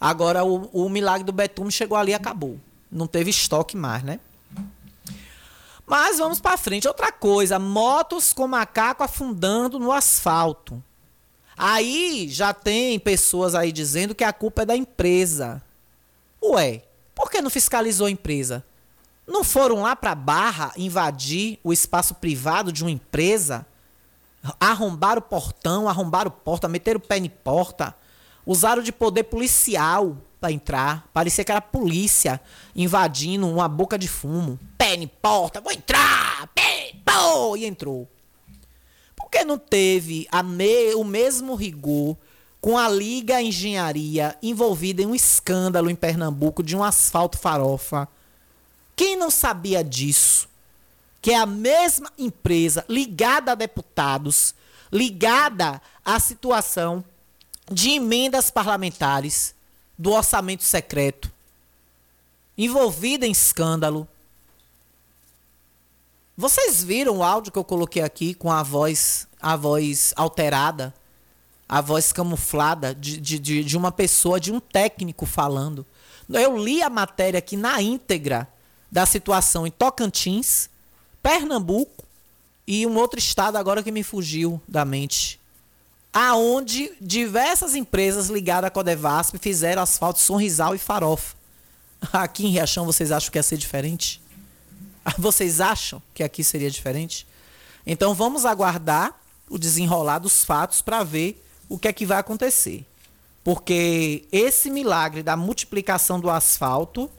[0.00, 2.58] Agora o, o milagre do betume chegou ali e acabou.
[2.90, 4.20] Não teve estoque mais, né?
[5.86, 6.88] Mas vamos para frente.
[6.88, 10.82] Outra coisa, motos com macaco afundando no asfalto.
[11.56, 15.62] Aí já tem pessoas aí dizendo que a culpa é da empresa.
[16.42, 16.82] Ué,
[17.14, 18.64] por que não fiscalizou a empresa?
[19.26, 23.64] Não foram lá para Barra invadir o espaço privado de uma empresa?
[24.58, 27.94] Arrombar o portão, arrombar o porta, meter o pé em porta,
[28.44, 31.08] usaram de poder policial para entrar.
[31.14, 32.40] Parecia que era polícia
[32.74, 34.58] invadindo uma boca de fumo.
[34.76, 36.48] Pé em porta, vou entrar!
[36.52, 37.56] Pé, pô!
[37.56, 38.08] E entrou.
[39.14, 42.16] Por que não teve me, o mesmo rigor
[42.60, 48.08] com a Liga Engenharia envolvida em um escândalo em Pernambuco de um asfalto farofa?
[48.96, 50.48] Quem não sabia disso?
[51.20, 54.56] Que é a mesma empresa ligada a deputados,
[54.92, 57.04] ligada à situação
[57.70, 59.54] de emendas parlamentares
[60.02, 61.30] do orçamento secreto,
[62.58, 64.08] envolvida em escândalo.
[66.36, 70.92] Vocês viram o áudio que eu coloquei aqui com a voz, a voz alterada,
[71.68, 75.86] a voz camuflada de, de, de uma pessoa, de um técnico falando.
[76.28, 78.48] Eu li a matéria aqui na íntegra
[78.90, 80.68] da situação em Tocantins,
[81.22, 82.04] Pernambuco
[82.66, 85.40] e um outro estado agora que me fugiu da mente.
[86.12, 91.34] Aonde diversas empresas ligadas à Codevasp fizeram asfalto Sonrisal e Farofa.
[92.12, 94.20] Aqui em Riachão vocês acham que ia ser diferente?
[95.18, 97.26] Vocês acham que aqui seria diferente?
[97.84, 102.86] Então vamos aguardar o desenrolar dos fatos para ver o que é que vai acontecer.
[103.42, 107.10] Porque esse milagre da multiplicação do asfalto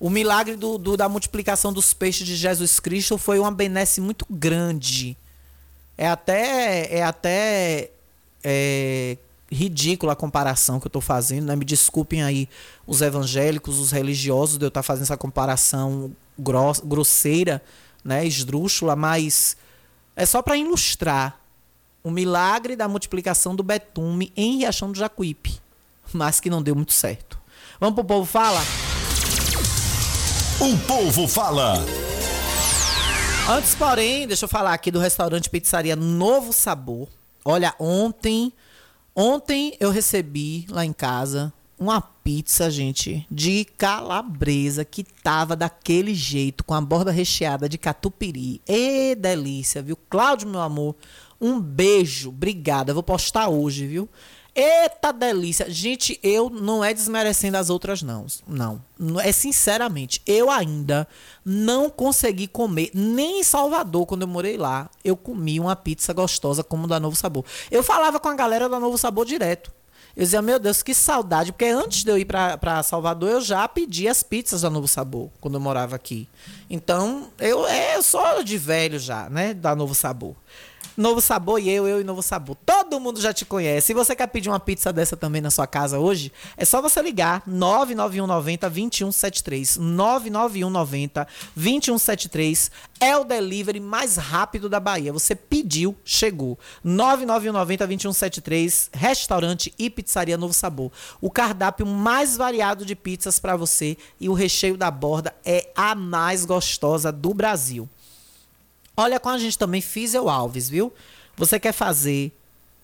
[0.00, 4.24] o milagre do, do, da multiplicação dos peixes de Jesus Cristo foi uma benesse muito
[4.30, 5.14] grande.
[6.00, 7.90] É até, é até
[8.42, 9.18] é,
[9.52, 11.44] ridícula a comparação que eu estou fazendo.
[11.44, 11.54] Né?
[11.54, 12.48] Me desculpem aí
[12.86, 17.62] os evangélicos, os religiosos, de eu estar tá fazendo essa comparação gross, grosseira,
[18.02, 18.26] né?
[18.26, 19.58] esdrúxula, mas
[20.16, 21.38] é só para ilustrar
[22.02, 25.60] o milagre da multiplicação do betume em Riachão do Jacuípe,
[26.14, 27.38] mas que não deu muito certo.
[27.78, 28.62] Vamos pro povo fala?
[30.60, 31.74] O povo fala.
[33.50, 37.08] Antes, porém, deixa eu falar aqui do restaurante Pizzaria Novo Sabor.
[37.44, 38.52] Olha, ontem,
[39.12, 46.62] ontem eu recebi lá em casa uma pizza, gente, de calabresa que tava daquele jeito,
[46.62, 48.62] com a borda recheada de catupiry.
[48.68, 49.98] E delícia, viu?
[50.08, 50.94] Cláudio, meu amor,
[51.40, 52.94] um beijo, obrigada.
[52.94, 54.08] Vou postar hoje, viu?
[54.54, 55.70] Eita delícia.
[55.70, 58.26] Gente, eu não é desmerecendo as outras, não.
[58.46, 58.80] Não.
[59.22, 61.06] É sinceramente, eu ainda
[61.44, 66.62] não consegui comer, nem em Salvador, quando eu morei lá, eu comi uma pizza gostosa
[66.62, 67.44] como da Novo Sabor.
[67.70, 69.72] Eu falava com a galera da Novo Sabor direto.
[70.16, 73.66] Eu dizia, meu Deus, que saudade, porque antes de eu ir para Salvador, eu já
[73.68, 76.28] pedi as pizzas da Novo Sabor, quando eu morava aqui.
[76.72, 80.36] Então, eu, é, sou de velho já, né, da Novo Sabor.
[80.96, 82.56] Novo Sabor e eu, eu e Novo Sabor.
[82.66, 83.88] Todo mundo já te conhece.
[83.88, 87.00] Se você quer pedir uma pizza dessa também na sua casa hoje, é só você
[87.00, 89.76] ligar 99190 2173.
[89.78, 95.12] 99190 2173 é o delivery mais rápido da Bahia.
[95.12, 96.58] Você pediu, chegou.
[96.84, 100.92] 99190 2173, restaurante e pizzaria Novo Sabor.
[101.20, 105.94] O cardápio mais variado de pizzas para você e o recheio da borda é a
[105.94, 106.59] mais gostosa
[107.12, 107.88] do Brasil.
[108.96, 110.92] Olha com a gente também Físio Alves, viu?
[111.36, 112.32] Você quer fazer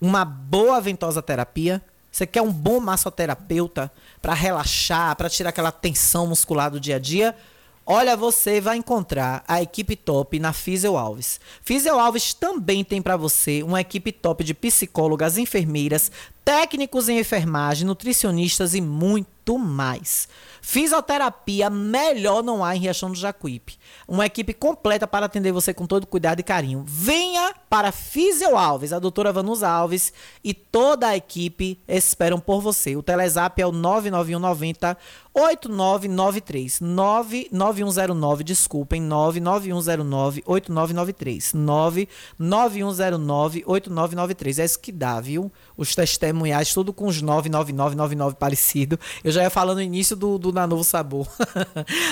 [0.01, 1.83] uma boa ventosa terapia?
[2.11, 6.99] Você quer um bom massoterapeuta para relaxar, para tirar aquela tensão muscular do dia a
[6.99, 7.37] dia?
[7.85, 11.39] Olha, você vai encontrar a equipe top na Físio Alves.
[11.63, 16.11] Físio Alves também tem para você uma equipe top de psicólogas, enfermeiras,
[16.45, 20.29] técnicos em enfermagem, nutricionistas e muito muito mais.
[20.61, 23.79] Fisioterapia melhor não há em Riachão do Jacuípe.
[24.09, 26.83] Uma equipe completa para atender você com todo cuidado e carinho.
[26.85, 32.97] Venha para Fisio Alves, a doutora Vanusa Alves e toda a equipe esperam por você.
[32.97, 34.97] O Telezap é o 99190
[35.37, 44.59] 8993 99109, desculpem, 99109 8993 99109 8993.
[44.59, 45.53] É isso que dá, viu?
[45.77, 48.99] Os testemunhais, tudo com os 99999 parecido.
[49.23, 51.27] Eu já ia falando no início do, do Novo Sabor.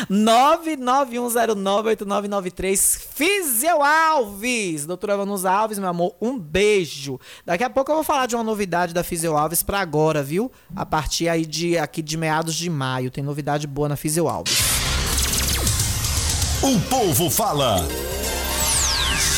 [0.09, 4.87] 99109 8993 Fizeu Alves.
[4.87, 7.19] Doutora Vanusa Alves, meu amor, um beijo.
[7.45, 10.51] Daqui a pouco eu vou falar de uma novidade da Fizeu Alves para agora, viu?
[10.75, 14.59] A partir aí de aqui de meados de maio tem novidade boa na Fizio Alves.
[16.63, 17.87] O povo fala.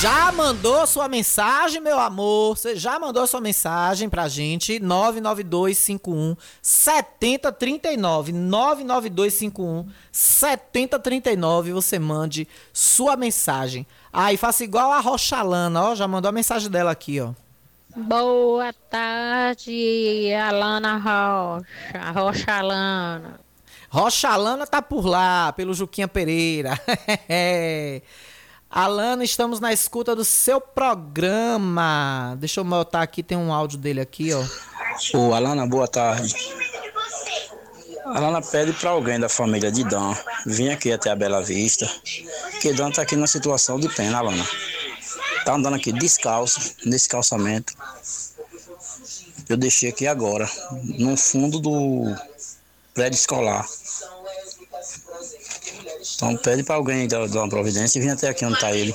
[0.00, 2.54] Já mandou sua mensagem, meu amor?
[2.54, 4.78] Você já mandou sua mensagem pra gente?
[4.78, 8.30] 99251 7039.
[8.30, 11.72] 99251 7039.
[11.72, 13.86] Você mande sua mensagem.
[14.12, 15.94] Aí, ah, faça igual a Rochalana, ó.
[15.94, 17.32] Já mandou a mensagem dela aqui, ó.
[17.96, 22.12] Boa tarde, Alana Rocha.
[22.12, 23.40] Rochalana.
[23.88, 26.78] Rochalana tá por lá, pelo Juquinha Pereira.
[28.70, 32.36] Alana, estamos na escuta do seu programa.
[32.38, 34.44] Deixa eu botar aqui, tem um áudio dele aqui, ó.
[35.14, 36.34] Ô, Alana, boa tarde.
[38.04, 40.14] Alana pede para alguém da família de Dan
[40.46, 41.90] vir aqui até a Bela Vista,
[42.60, 44.46] que Dan tá aqui na situação de pena, Alana.
[45.44, 47.72] Tá andando aqui descalço, nesse calçamento.
[49.48, 50.48] Eu deixei aqui agora,
[50.98, 52.14] no fundo do
[52.92, 53.64] prédio escolar.
[56.16, 58.94] Então pede para alguém dar, uma providência e vir até aqui onde está ele.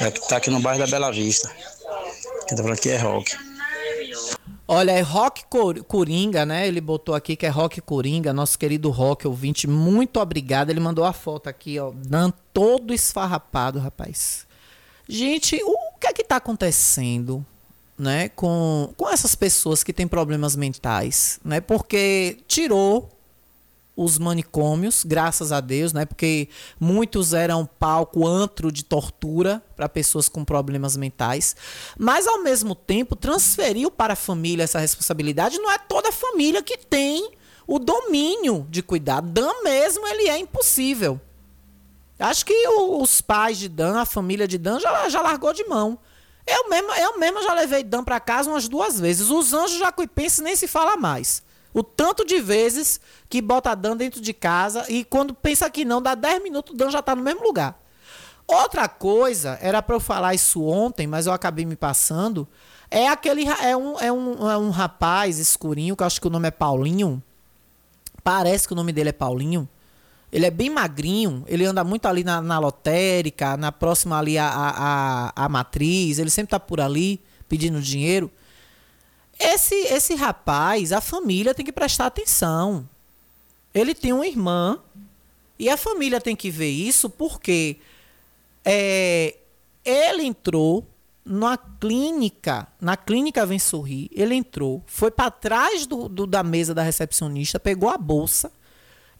[0.00, 1.54] É, tá aqui no bairro da Bela Vista.
[2.48, 3.36] Quem tá falando aqui é Rock.
[4.66, 5.44] Olha, é Rock
[5.86, 6.66] Coringa, né?
[6.66, 9.66] Ele botou aqui que é Rock Coringa, nosso querido Rock ouvinte.
[9.66, 10.70] Muito obrigado.
[10.70, 14.46] Ele mandou a foto aqui, ó, dando todo esfarrapado, rapaz.
[15.06, 17.44] Gente, o que é que tá acontecendo,
[17.98, 21.60] né, com, com essas pessoas que têm problemas mentais, né?
[21.60, 23.10] Porque tirou
[23.98, 26.06] os manicômios, graças a Deus, né?
[26.06, 31.56] Porque muitos eram palco, antro de tortura para pessoas com problemas mentais.
[31.98, 35.58] Mas, ao mesmo tempo, transferiu para a família essa responsabilidade.
[35.58, 37.32] Não é toda a família que tem
[37.66, 39.20] o domínio de cuidar.
[39.20, 41.20] Dan mesmo, ele é impossível.
[42.20, 45.98] Acho que os pais de Dan, a família de Dan, já, já largou de mão.
[46.46, 49.28] Eu mesmo, eu mesmo já levei Dan para casa umas duas vezes.
[49.28, 51.42] Os anjos jacuipenses nem se fala mais.
[51.78, 56.02] O tanto de vezes que bota Dan dentro de casa e quando pensa que não,
[56.02, 57.80] dá 10 minutos, Dan já está no mesmo lugar.
[58.48, 62.48] Outra coisa, era para eu falar isso ontem, mas eu acabei me passando.
[62.90, 63.46] É aquele.
[63.46, 66.50] É um, é, um, é um rapaz escurinho, que eu acho que o nome é
[66.50, 67.22] Paulinho.
[68.24, 69.68] Parece que o nome dele é Paulinho.
[70.32, 74.48] Ele é bem magrinho, ele anda muito ali na, na lotérica, na próxima ali a,
[74.48, 78.30] a, a, matriz, ele sempre tá por ali pedindo dinheiro.
[79.38, 82.88] Esse, esse rapaz, a família tem que prestar atenção.
[83.72, 84.80] Ele tem uma irmã
[85.58, 87.76] e a família tem que ver isso porque
[88.64, 89.36] é,
[89.84, 90.86] ele entrou
[91.24, 96.74] na clínica, na clínica Vem Sorrir, ele entrou, foi para trás do, do, da mesa
[96.74, 98.50] da recepcionista, pegou a bolsa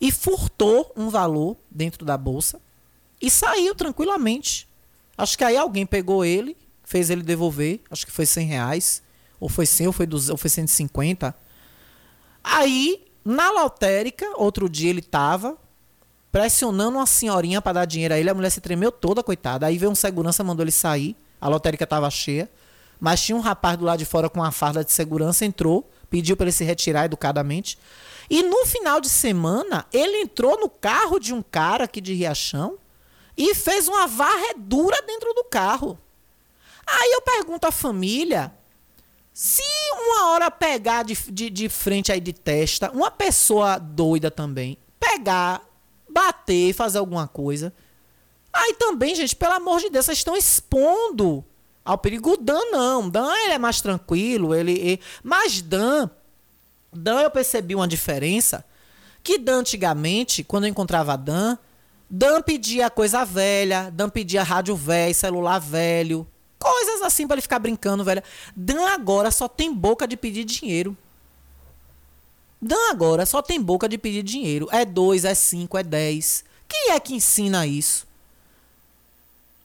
[0.00, 2.60] e furtou um valor dentro da bolsa
[3.20, 4.66] e saiu tranquilamente.
[5.18, 9.02] Acho que aí alguém pegou ele, fez ele devolver, acho que foi 100 reais.
[9.40, 11.34] Ou foi 100, ou foi, 200, ou foi 150.
[12.42, 15.56] Aí, na lotérica, outro dia ele tava
[16.30, 18.30] pressionando uma senhorinha para dar dinheiro a ele.
[18.30, 19.66] A mulher se tremeu toda, coitada.
[19.66, 21.16] Aí veio um segurança, mandou ele sair.
[21.40, 22.50] A lotérica tava cheia.
[23.00, 26.36] Mas tinha um rapaz do lado de fora com uma farda de segurança, entrou, pediu
[26.36, 27.78] para ele se retirar educadamente.
[28.28, 32.76] E no final de semana, ele entrou no carro de um cara aqui de Riachão
[33.36, 35.98] e fez uma varredura dentro do carro.
[36.86, 38.52] Aí eu pergunto à família
[39.40, 39.62] se
[39.92, 45.62] uma hora pegar de, de, de frente aí de testa, uma pessoa doida também, pegar,
[46.10, 47.72] bater, fazer alguma coisa.
[48.52, 51.44] Aí também, gente, pelo amor de Deus, vocês estão expondo
[51.84, 52.32] ao perigo.
[52.32, 53.08] O Dan não.
[53.08, 54.52] Dan ele é mais tranquilo.
[54.52, 55.00] Ele, ele...
[55.22, 56.10] Mas Dan,
[56.92, 58.64] Dan eu percebi uma diferença.
[59.22, 61.56] Que Dan antigamente, quando eu encontrava Dan,
[62.10, 66.26] Dan pedia coisa velha, Dan pedia rádio velho, celular velho,
[66.58, 68.22] Coisas assim para ele ficar brincando, velho.
[68.56, 70.96] Dan agora só tem boca de pedir dinheiro.
[72.60, 74.68] Dan agora só tem boca de pedir dinheiro.
[74.72, 76.44] É dois, é cinco, é dez.
[76.66, 78.06] Quem é que ensina isso?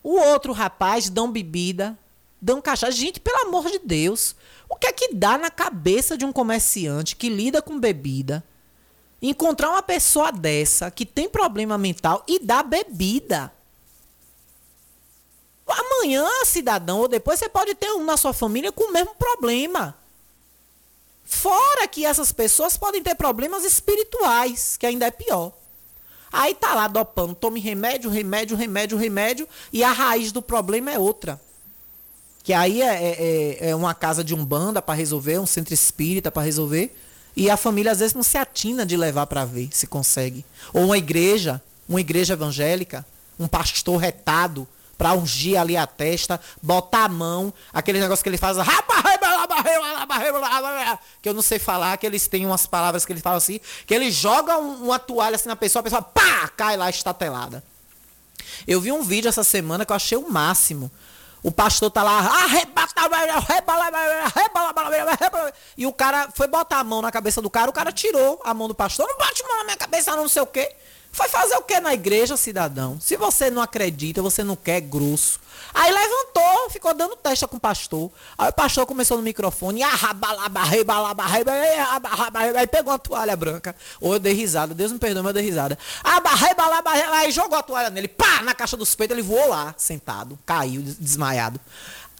[0.03, 1.97] O outro rapaz dão bebida,
[2.41, 2.91] dão cachaça.
[2.91, 4.35] Gente, pelo amor de Deus,
[4.69, 8.43] o que é que dá na cabeça de um comerciante que lida com bebida?
[9.21, 13.51] Encontrar uma pessoa dessa que tem problema mental e dá bebida.
[15.79, 19.95] Amanhã, cidadão, ou depois você pode ter um na sua família com o mesmo problema.
[21.25, 25.51] Fora que essas pessoas podem ter problemas espirituais, que ainda é pior.
[26.31, 30.99] Aí tá lá dopando, tome remédio, remédio, remédio, remédio, e a raiz do problema é
[30.99, 31.39] outra.
[32.43, 36.31] Que aí é, é, é, é uma casa de umbanda para resolver, um centro espírita
[36.31, 36.93] para resolver.
[37.35, 40.45] E a família às vezes não se atina de levar para ver se consegue.
[40.73, 43.05] Ou uma igreja, uma igreja evangélica,
[43.39, 44.67] um pastor retado
[45.03, 48.55] para ungir ali a testa, botar a mão, aquele negócio que ele faz,
[51.21, 53.93] que eu não sei falar, que eles têm umas palavras que eles falam assim, que
[53.93, 57.61] ele joga uma toalha assim na pessoa, a pessoa pá, cai lá estatelada.
[58.65, 60.89] Eu vi um vídeo essa semana que eu achei o máximo.
[61.43, 62.21] O pastor tá lá,
[65.77, 68.53] e o cara foi botar a mão na cabeça do cara, o cara tirou a
[68.53, 70.73] mão do pastor, não bate mão na minha cabeça, não sei o quê.
[71.13, 72.97] Foi fazer o que na igreja, cidadão?
[72.99, 75.39] Se você não acredita, você não quer grosso.
[75.71, 78.09] Aí levantou, ficou dando testa com o pastor.
[78.35, 79.91] Aí o pastor começou no microfone, aí
[82.67, 83.75] pegou uma toalha branca.
[84.01, 85.77] Ou eu dei risada, Deus me perdoe, mas eu dei risada.
[87.11, 90.81] Aí jogou a toalha nele, pá, na caixa dos peitos, ele voou lá, sentado, caiu,
[90.81, 91.59] desmaiado.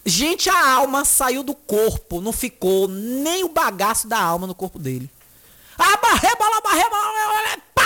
[0.05, 4.77] Gente, a alma saiu do corpo, não ficou nem o bagaço da alma no corpo
[4.77, 5.09] dele.
[5.77, 6.95] Abarreba, abarreba,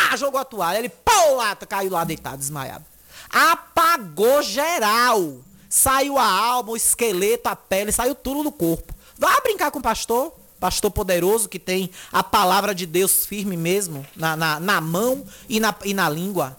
[0.07, 0.77] pá, jogou a toalha.
[0.79, 2.85] Ele, pô, lá, caiu lá deitado, desmaiado.
[3.29, 5.39] Apagou geral.
[5.69, 8.93] Saiu a alma, o esqueleto, a pele, saiu tudo do corpo.
[9.17, 14.05] Vá brincar com o pastor, pastor poderoso que tem a palavra de Deus firme mesmo,
[14.15, 16.57] na, na, na mão e na, e na língua.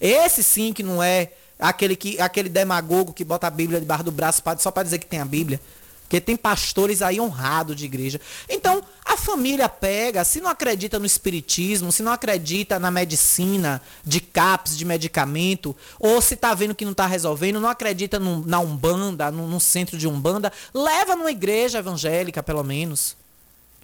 [0.00, 4.10] Esse sim que não é aquele, que, aquele demagogo que bota a Bíblia debaixo do
[4.12, 5.60] braço só para dizer que tem a Bíblia.
[6.08, 8.18] Porque tem pastores aí honrados de igreja.
[8.48, 14.18] Então, a família pega, se não acredita no espiritismo, se não acredita na medicina, de
[14.18, 18.58] CAPS, de medicamento, ou se tá vendo que não tá resolvendo, não acredita no, na
[18.58, 23.14] Umbanda, no, no centro de Umbanda, leva numa igreja evangélica, pelo menos.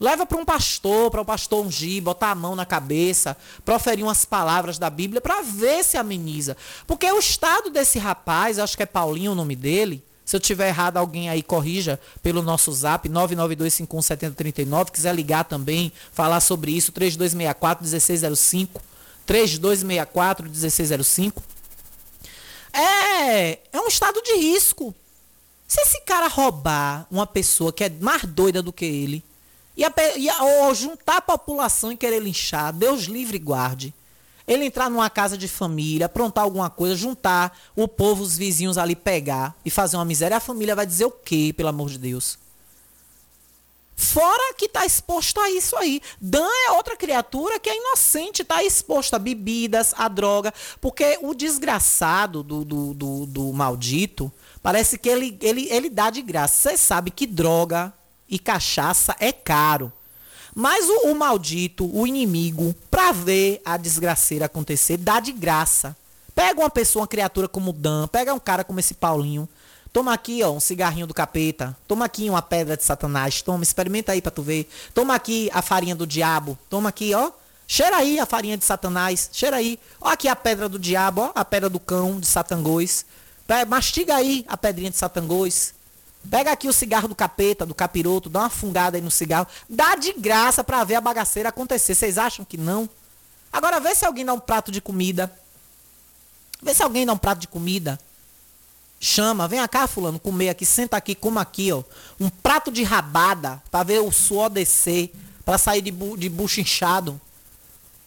[0.00, 4.24] Leva para um pastor, para o pastor ungir, botar a mão na cabeça, proferir umas
[4.24, 6.56] palavras da Bíblia para ver se ameniza.
[6.86, 10.68] Porque o estado desse rapaz, acho que é Paulinho o nome dele, se eu tiver
[10.68, 14.90] errado, alguém aí corrija pelo nosso zap 992517039.
[14.90, 18.80] Quiser ligar também, falar sobre isso, 3264-1605.
[19.26, 21.42] 3264-1605.
[22.72, 24.94] É, é um estado de risco.
[25.66, 29.24] Se esse cara roubar uma pessoa que é mais doida do que ele,
[29.76, 33.94] e, a, e a, ou juntar a população e querer linchar, Deus livre e guarde.
[34.46, 38.94] Ele entrar numa casa de família, aprontar alguma coisa, juntar o povo, os vizinhos ali,
[38.94, 42.38] pegar e fazer uma miséria, a família vai dizer o quê, pelo amor de Deus?
[43.96, 46.00] Fora que está exposto a isso aí.
[46.20, 50.52] Dan é outra criatura que é inocente, está exposto a bebidas, a droga.
[50.80, 54.32] Porque o desgraçado do, do, do, do maldito,
[54.62, 56.70] parece que ele, ele, ele dá de graça.
[56.70, 57.92] Você sabe que droga
[58.28, 59.92] e cachaça é caro.
[60.54, 65.96] Mas o, o maldito, o inimigo, pra ver a desgraceira acontecer, dá de graça.
[66.34, 69.48] Pega uma pessoa, uma criatura como Dan, pega um cara como esse Paulinho.
[69.92, 71.76] Toma aqui, ó, um cigarrinho do capeta.
[71.86, 73.42] Toma aqui uma pedra de Satanás.
[73.42, 74.68] Toma, experimenta aí pra tu ver.
[74.92, 76.58] Toma aqui a farinha do diabo.
[76.68, 77.30] Toma aqui, ó.
[77.66, 79.30] Cheira aí a farinha de Satanás.
[79.32, 79.78] Cheira aí.
[80.00, 81.32] Ó aqui a pedra do diabo, ó.
[81.32, 83.06] A pedra do cão de Satangôs.
[83.68, 85.73] Mastiga aí a pedrinha de Satangôs.
[86.30, 89.46] Pega aqui o cigarro do capeta, do capiroto, dá uma fungada aí no cigarro.
[89.68, 91.94] Dá de graça pra ver a bagaceira acontecer.
[91.94, 92.88] Vocês acham que não?
[93.52, 95.32] Agora vê se alguém dá um prato de comida.
[96.62, 97.98] Vê se alguém dá um prato de comida.
[98.98, 101.82] Chama, vem cá, fulano, comer aqui, senta aqui, coma aqui, ó.
[102.18, 105.12] Um prato de rabada pra ver o suor descer,
[105.44, 107.20] pra sair de, bu de bucho inchado.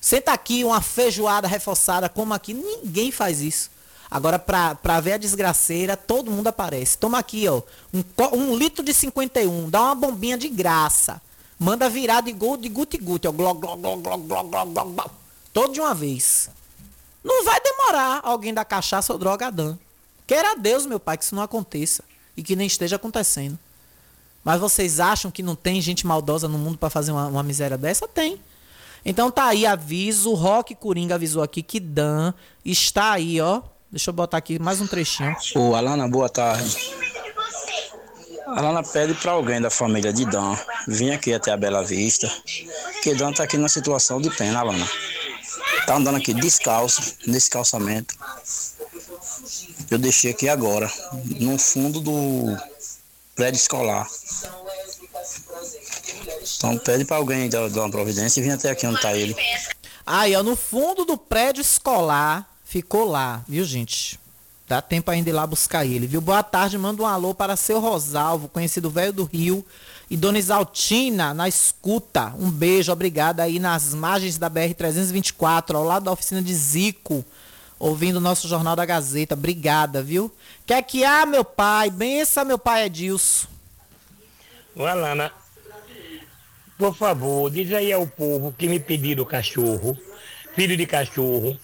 [0.02, 2.54] Senta aqui, uma feijoada reforçada, coma aqui.
[2.54, 3.70] Ninguém faz isso.
[4.10, 6.98] Agora, pra, pra ver a desgraceira, todo mundo aparece.
[6.98, 7.62] Toma aqui, ó.
[7.94, 8.04] Um,
[8.34, 9.70] um litro de 51.
[9.70, 11.22] Dá uma bombinha de graça.
[11.60, 13.32] Manda virar de gol de guti-guti, ó.
[13.32, 15.12] Glog, glog, glog, glog, glog, glog, glog.
[15.52, 16.50] Todo de uma vez.
[17.24, 19.78] Não vai demorar alguém da cachaça ou droga dan.
[20.26, 22.04] Queira Deus, meu pai, que isso não aconteça.
[22.36, 23.60] E que nem esteja acontecendo.
[24.44, 27.78] Mas vocês acham que não tem gente maldosa no mundo para fazer uma, uma miséria
[27.78, 28.08] dessa?
[28.08, 28.40] Tem.
[29.04, 30.32] Então tá aí, aviso.
[30.32, 32.34] O Rock Coringa avisou aqui que Dan
[32.64, 35.34] está aí, ó Deixa eu botar aqui mais um trechinho.
[35.56, 36.78] Ô, Alana, boa tarde.
[38.46, 40.58] Alana pede para alguém da família de Dan
[40.88, 42.30] vir aqui até a Bela Vista,
[43.02, 44.86] que Dan tá aqui na situação de pena, Alana.
[45.86, 48.14] Tá andando aqui descalço, nesse calçamento.
[49.90, 50.92] Eu deixei aqui agora,
[51.40, 52.58] no fundo do
[53.36, 54.06] prédio escolar.
[56.58, 59.34] Então pede para alguém dar, dar uma providência e vir até aqui onde tá ele.
[60.06, 64.20] Aí, ó, no fundo do prédio escolar, ficou lá, viu, gente?
[64.68, 66.20] Dá tempo ainda ir lá buscar ele, viu?
[66.20, 69.66] Boa tarde, manda um alô para seu Rosalvo, conhecido velho do Rio,
[70.10, 72.34] e Dona Isaltina, na escuta.
[72.38, 77.24] Um beijo, obrigada aí nas margens da BR-324, ao lado da oficina de Zico,
[77.80, 79.36] ouvindo o nosso Jornal da Gazeta.
[79.36, 80.30] Obrigada, viu?
[80.66, 81.90] Quer que há, meu pai?
[81.90, 83.48] Bença, meu pai Edilson.
[84.76, 85.32] Ô, Alana,
[86.78, 89.98] por favor, diz aí ao povo que me pediram cachorro,
[90.54, 91.58] filho de cachorro.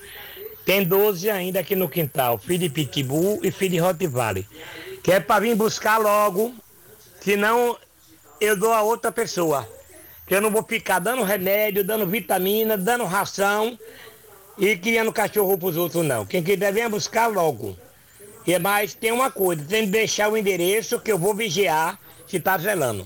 [0.66, 4.46] Tem 12 ainda aqui no quintal, filho de Pitbull e filho de Rottweiler.
[5.04, 6.54] Que é para vir buscar logo,
[7.20, 7.78] senão
[8.40, 9.68] eu dou a outra pessoa.
[10.26, 13.78] Que eu não vou ficar dando remédio, dando vitamina, dando ração
[14.58, 16.26] e criando cachorro pros outros, não.
[16.26, 17.76] Quem quiser venha buscar logo.
[18.48, 22.40] E mais, tem uma coisa, tem que deixar o endereço que eu vou vigiar se
[22.40, 23.06] tá zelando.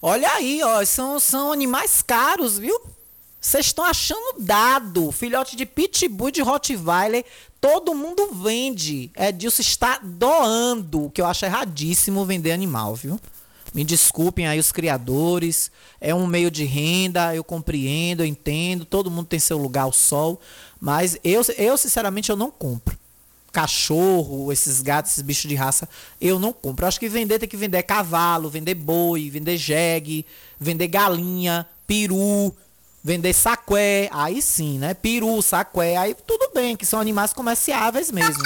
[0.00, 2.80] Olha aí, ó, são, são animais caros, viu?
[3.40, 5.10] Vocês estão achando dado.
[5.10, 7.24] Filhote de Pitbull de Rottweiler,
[7.58, 9.10] todo mundo vende.
[9.16, 13.18] Edilson está doando, o que eu acho erradíssimo vender animal, viu?
[13.72, 15.70] Me desculpem aí os criadores.
[16.00, 18.84] É um meio de renda, eu compreendo, eu entendo.
[18.84, 20.38] Todo mundo tem seu lugar ao sol.
[20.78, 22.98] Mas eu, eu sinceramente, eu não compro.
[23.52, 25.88] Cachorro, esses gatos, esses bichos de raça,
[26.20, 26.86] eu não compro.
[26.86, 30.26] Acho que vender tem que vender cavalo, vender boi, vender jegue,
[30.58, 32.54] vender galinha, peru,
[33.02, 34.08] vender saqué.
[34.12, 34.94] Aí sim, né?
[34.94, 38.42] Peru, saqué, aí tudo bem, que são animais comerciáveis mesmo.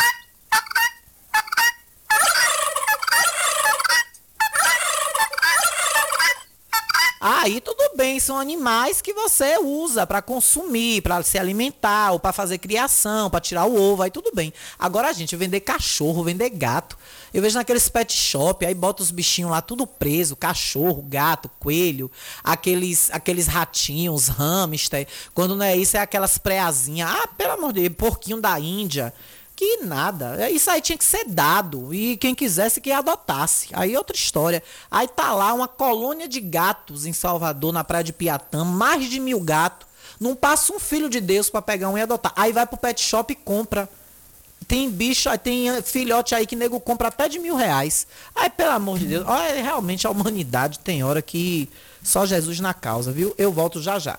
[7.27, 12.35] Aí tudo bem, são animais que você usa para consumir, para se alimentar, ou para
[12.35, 14.53] fazer criação, para tirar o ovo, aí tudo bem.
[14.79, 16.99] Agora gente vender cachorro, vender gato.
[17.33, 22.11] Eu vejo naqueles pet shop, aí bota os bichinhos lá tudo preso, cachorro, gato, coelho,
[22.43, 25.09] aqueles aqueles ratinhos, hamster.
[25.33, 27.09] Quando não é isso, é aquelas preazinhas.
[27.09, 29.15] Ah, pelo amor de Deus, porquinho da Índia.
[29.57, 30.37] Que nada.
[30.43, 31.95] É, isso aí tinha que ser dado.
[31.95, 33.69] E quem quisesse que adotasse.
[33.73, 34.63] Aí outra história.
[34.91, 39.21] Aí tá lá uma colônia de gatos em Salvador, na praia de Piatã, mais de
[39.21, 39.87] mil gatos.
[40.19, 42.33] Não passa um filho de Deus para pegar um e adotar.
[42.37, 43.89] Aí vai pro pet shop e compra.
[44.67, 48.07] Tem bicho, tem eh, filhote aí que nego compra até de mil reais.
[48.35, 51.69] Aí, pelo amor de Deus, olha, realmente a humanidade tem hora que
[52.03, 53.35] só Jesus na causa, viu?
[53.37, 54.19] Eu volto já já.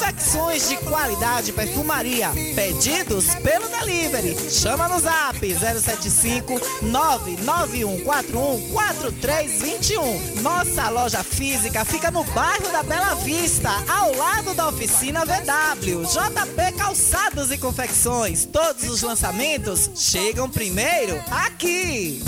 [0.00, 2.30] Confecções de qualidade perfumaria.
[2.54, 4.34] Pedidos pelo delivery.
[4.50, 10.40] Chama no zap 075 99141 4321.
[10.40, 16.04] Nossa loja física fica no bairro da Bela Vista, ao lado da oficina VW.
[16.06, 18.46] JP Calçados e Confecções.
[18.46, 22.22] Todos os lançamentos chegam primeiro aqui.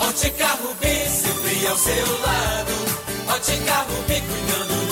[0.00, 2.72] Ótica Rubi, sempre ao seu lado.
[3.28, 4.22] Ótica Rubi,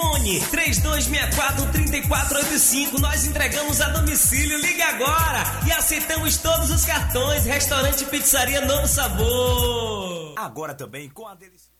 [0.00, 2.98] Fone 3264-3485.
[2.98, 4.58] Nós entregamos a domicílio.
[4.58, 7.44] Ligue agora e aceitamos todos os cartões.
[7.44, 10.34] Restaurante, pizzaria, novo sabor.
[10.36, 11.70] Agora também com a delícia.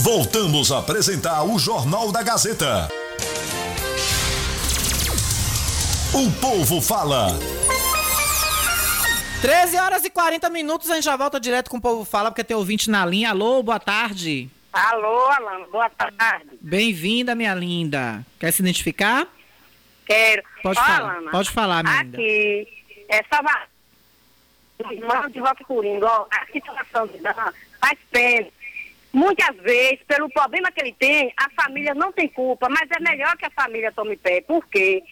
[0.00, 2.88] Voltamos a apresentar o Jornal da Gazeta.
[6.14, 7.36] O povo fala.
[9.40, 12.42] 13 horas e 40 minutos, a gente já volta direto com o povo fala, porque
[12.42, 13.30] tem ouvinte na linha.
[13.30, 14.48] Alô, boa tarde.
[14.72, 16.46] Alô, Alana, boa tarde.
[16.60, 18.24] Bem-vinda, minha linda.
[18.40, 19.26] Quer se identificar?
[20.06, 20.42] Quero.
[20.62, 22.16] Pode Ó, falar, Alana, pode falar, minha linda.
[22.18, 22.68] Aqui,
[23.08, 23.68] é Salvador,
[24.90, 27.34] irmão de Roque Coringa, ó, a situação de Dan
[27.80, 28.48] faz pena.
[29.12, 33.36] Muitas vezes, pelo problema que ele tem, a família não tem culpa, mas é melhor
[33.36, 34.40] que a família tome pé.
[34.42, 35.02] Por quê?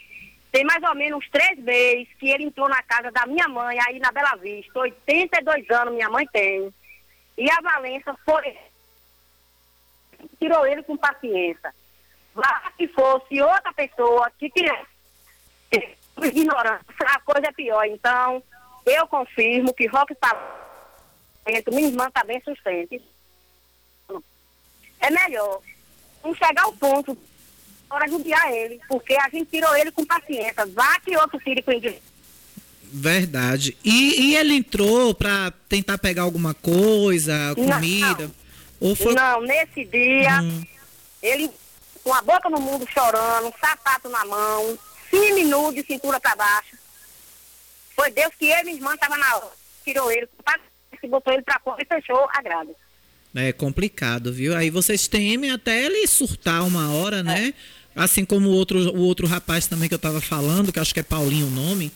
[0.54, 3.76] Tem mais ou menos uns três meses que ele entrou na casa da minha mãe,
[3.80, 4.78] aí na Bela Vista.
[4.78, 6.72] 82 anos minha mãe tem.
[7.36, 8.56] E a Valença foi.
[10.38, 11.74] Tirou ele com paciência.
[12.36, 14.86] Lá que fosse outra pessoa que tivesse
[16.22, 17.84] ignorância, a coisa é pior.
[17.86, 18.40] Então,
[18.86, 20.30] eu confirmo que Roque está.
[21.72, 23.02] Minha irmã está bem sustente.
[25.00, 25.60] É melhor
[26.22, 27.18] não chegar ao ponto
[27.88, 30.66] para judiar ele, porque a gente tirou ele com paciência.
[30.66, 32.00] Vá que outro tire com inglês.
[32.82, 33.76] Verdade.
[33.84, 38.30] E, e ele entrou pra tentar pegar alguma coisa, comida?
[38.80, 39.14] Ou foi...
[39.14, 40.64] Não, nesse dia, Hum.
[41.22, 41.50] ele
[42.04, 44.78] com a boca no mundo chorando, sapato na mão,
[45.10, 46.76] semi-nu de cintura para baixo.
[47.96, 49.52] Foi Deus que ele e minha irmã estavam na hora.
[49.84, 52.70] Tirou ele, com paciência, botou ele pra fora e fechou a grade.
[53.34, 54.56] É complicado, viu?
[54.56, 57.52] Aí vocês temem até ele surtar uma hora, né?
[57.94, 61.00] Assim como o outro, o outro rapaz também que eu tava falando, que acho que
[61.00, 61.90] é Paulinho o nome.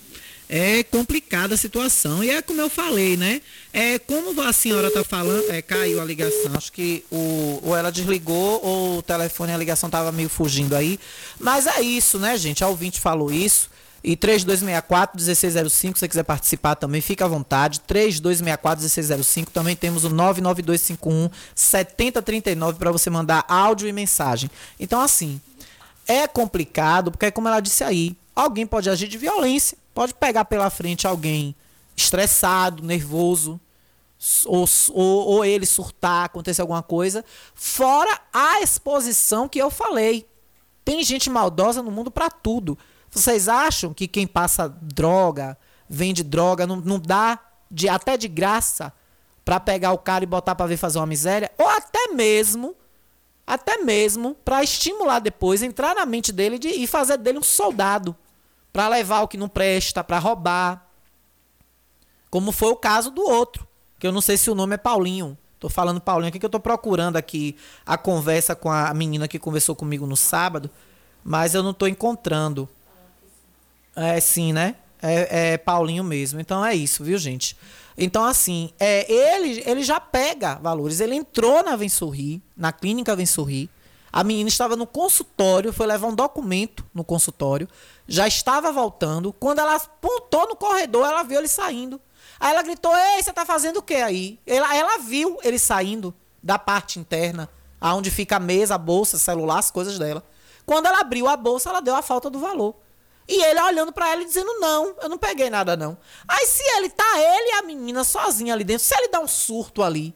[0.49, 2.25] É complicada a situação.
[2.25, 3.43] E é como eu falei, né?
[3.73, 5.51] É como a senhora tá falando.
[5.51, 6.53] É, caiu a ligação.
[6.55, 10.99] Acho que o, ou ela desligou ou o telefone, a ligação tava meio fugindo aí.
[11.39, 12.65] Mas é isso, né, gente?
[12.65, 13.69] A ouvinte falou isso.
[14.03, 17.81] E 3264-1605, se você quiser participar também, fica à vontade.
[17.89, 19.49] 3264-1605.
[19.49, 24.49] Também temos o 99251-7039 para você mandar áudio e mensagem.
[24.79, 25.41] Então, assim,
[26.07, 30.71] é complicado, porque, como ela disse aí, alguém pode agir de violência, pode pegar pela
[30.71, 31.55] frente alguém
[31.97, 33.61] estressado, nervoso,
[34.47, 37.25] ou, ou, ou ele surtar, acontecer alguma coisa.
[37.55, 40.27] Fora a exposição que eu falei.
[40.85, 42.79] Tem gente maldosa no mundo para tudo.
[43.11, 45.57] Vocês acham que quem passa droga,
[45.89, 47.39] vende droga, não, não dá
[47.71, 48.93] de, até de graça
[49.45, 51.51] para pegar o cara e botar para ver fazer uma miséria?
[51.57, 52.75] Ou até mesmo,
[53.47, 58.15] até mesmo para estimular depois, entrar na mente dele de, e fazer dele um soldado
[58.73, 60.87] para levar o que não presta, para roubar.
[62.31, 63.67] Como foi o caso do outro,
[63.99, 65.37] que eu não sei se o nome é Paulinho.
[65.59, 69.39] Tô falando Paulinho aqui que eu tô procurando aqui a conversa com a menina que
[69.39, 70.71] conversou comigo no sábado,
[71.25, 72.69] mas eu não tô encontrando.
[73.99, 74.77] É sim, né?
[75.03, 76.41] É, é Paulinho mesmo.
[76.41, 77.57] Então é isso, viu, gente?
[77.97, 81.01] Então, assim, é, ele, ele já pega valores.
[81.01, 83.69] Ele entrou na Vem Sorrir, na clínica Vem Sorrir.
[84.13, 87.69] A menina estava no consultório, foi levar um documento no consultório,
[88.07, 89.33] já estava voltando.
[89.33, 92.01] Quando ela apontou no corredor, ela viu ele saindo.
[92.39, 94.39] Aí ela gritou: Ei, você tá fazendo o que aí?
[94.47, 97.49] Ela, ela viu ele saindo da parte interna,
[97.81, 100.23] aonde fica a mesa, a bolsa, celular, as coisas dela.
[100.65, 102.77] Quando ela abriu a bolsa, ela deu a falta do valor.
[103.29, 105.99] E ele olhando pra ela e dizendo: Não, eu não peguei nada, não.
[106.27, 109.29] Aí se ele tá, ele e a menina sozinha ali dentro, se ele dá um
[109.29, 110.15] surto ali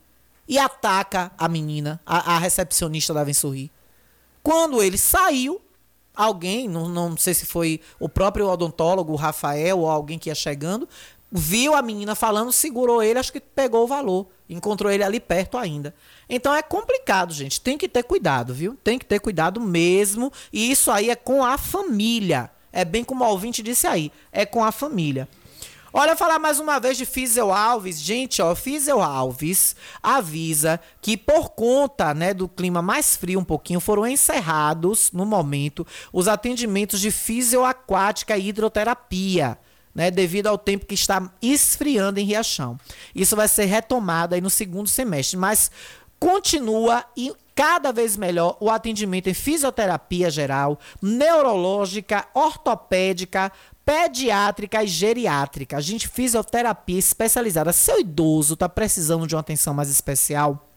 [0.48, 3.70] e ataca a menina, a, a recepcionista da Sorrir.
[4.42, 5.60] Quando ele saiu,
[6.14, 10.34] alguém, não, não sei se foi o próprio odontólogo, o Rafael, ou alguém que ia
[10.34, 10.88] chegando,
[11.30, 14.26] viu a menina falando, segurou ele, acho que pegou o valor.
[14.48, 15.94] Encontrou ele ali perto ainda.
[16.28, 17.60] Então é complicado, gente.
[17.60, 18.76] Tem que ter cuidado, viu?
[18.84, 20.30] Tem que ter cuidado mesmo.
[20.52, 22.50] E isso aí é com a família.
[22.72, 24.10] É bem como o ouvinte disse aí.
[24.32, 25.28] É com a família.
[25.94, 28.00] Olha, falar mais uma vez de Fizel Alves.
[28.00, 33.78] Gente, ó, Fizel Alves avisa que por conta, né, do clima mais frio um pouquinho,
[33.78, 39.58] foram encerrados, no momento, os atendimentos de fisioaquática e hidroterapia.
[39.94, 42.80] Né, devido ao tempo que está esfriando em Riachão.
[43.14, 45.70] Isso vai ser retomado aí no segundo semestre, mas
[46.18, 47.04] continua
[47.54, 53.52] cada vez melhor o atendimento em fisioterapia geral, neurológica, ortopédica,
[53.84, 55.76] pediátrica e geriátrica.
[55.76, 57.72] A gente fisioterapia especializada.
[57.72, 60.71] Seu idoso está precisando de uma atenção mais especial?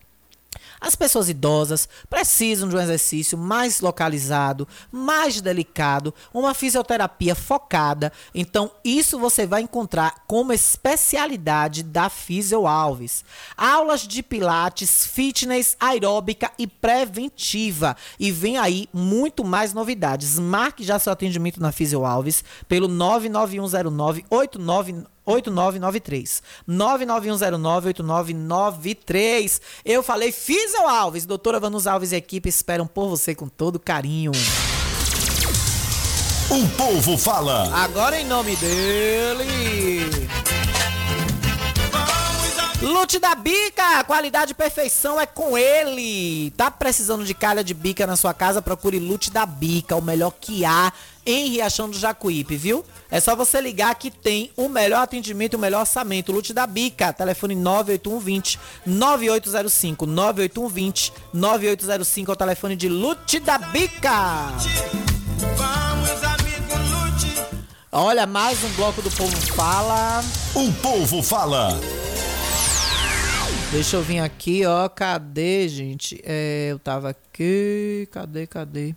[0.80, 8.11] As pessoas idosas precisam de um exercício mais localizado, mais delicado, uma fisioterapia focada.
[8.34, 13.23] Então, isso você vai encontrar como especialidade da Fisio Alves.
[13.57, 17.95] Aulas de pilates, fitness, aeróbica e preventiva.
[18.19, 20.38] E vem aí muito mais novidades.
[20.38, 26.43] Marque já seu atendimento na Fisio Alves pelo 99109 89 8993.
[26.69, 29.59] 991098993.
[29.84, 31.26] Eu falei Fizel Alves.
[31.26, 34.32] Doutora Vanus Alves e equipe esperam por você com todo carinho.
[36.49, 37.76] O povo fala.
[37.76, 40.28] Agora em nome dele.
[42.82, 46.51] Lute da Bica, qualidade e perfeição é com ele.
[46.51, 48.61] Tá precisando de calha de bica na sua casa?
[48.61, 50.93] Procure Lute da Bica, o melhor que há
[51.26, 52.86] em Riachão do Jacuípe, viu?
[53.09, 56.32] É só você ligar que tem o melhor atendimento, o melhor orçamento.
[56.32, 64.53] Lute da Bica, telefone 98120 9805 98120 9805 é o telefone de Lute da Bica.
[67.91, 70.21] Olha, mais um bloco do Povo Fala.
[70.53, 71.80] O Povo Fala.
[73.71, 74.88] Deixa eu vir aqui, ó.
[74.89, 76.21] Cadê, gente?
[76.23, 78.07] É, eu tava aqui.
[78.11, 78.95] Cadê, cadê?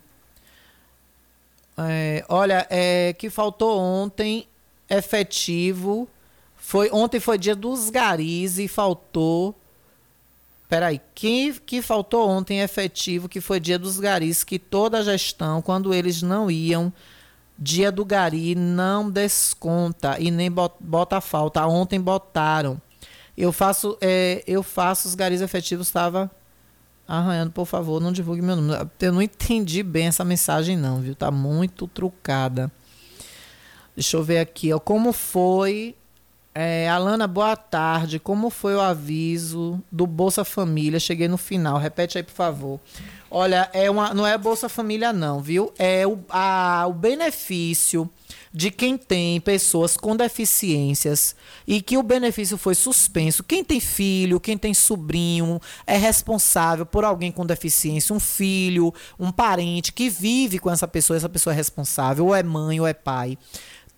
[1.87, 4.47] É, olha, é que faltou ontem
[4.89, 6.07] efetivo.
[6.55, 9.55] Foi, ontem foi dia dos garis e faltou.
[10.67, 15.61] Peraí, que, que faltou ontem efetivo, que foi dia dos garis, que toda a gestão,
[15.61, 16.93] quando eles não iam,
[17.57, 21.65] dia do gari não desconta e nem bota, falta.
[21.65, 22.79] Ontem botaram.
[23.35, 26.29] Eu faço, é, eu faço os garis efetivos, estava
[27.09, 28.89] arranhando, por favor, não divulgue meu número.
[28.99, 31.15] Eu não entendi bem essa mensagem, não, viu?
[31.15, 32.71] Tá muito trucada.
[33.95, 34.79] Deixa eu ver aqui, ó.
[34.79, 35.95] Como foi.
[36.53, 38.19] É, Alana, boa tarde.
[38.19, 40.99] Como foi o aviso do Bolsa Família?
[40.99, 41.77] Cheguei no final.
[41.77, 42.79] Repete aí, por favor.
[43.31, 45.73] Olha, é uma, não é Bolsa Família, não, viu?
[45.77, 48.09] É o, a, o benefício
[48.51, 51.35] de quem tem pessoas com deficiências
[51.67, 53.43] e que o benefício foi suspenso.
[53.43, 59.31] Quem tem filho, quem tem sobrinho, é responsável por alguém com deficiência, um filho, um
[59.31, 62.93] parente que vive com essa pessoa, essa pessoa é responsável, ou é mãe ou é
[62.93, 63.37] pai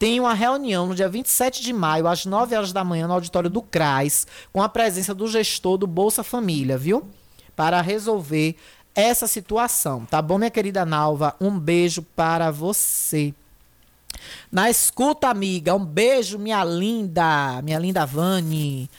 [0.01, 3.51] tem uma reunião no dia 27 de maio, às 9 horas da manhã, no auditório
[3.51, 7.07] do CRAS, com a presença do gestor do Bolsa Família, viu?
[7.55, 8.55] Para resolver
[8.95, 10.03] essa situação.
[10.05, 11.35] Tá bom, minha querida Nalva?
[11.39, 13.31] Um beijo para você.
[14.51, 15.75] Na escuta, amiga.
[15.75, 17.61] Um beijo, minha linda.
[17.63, 18.89] Minha linda Vani.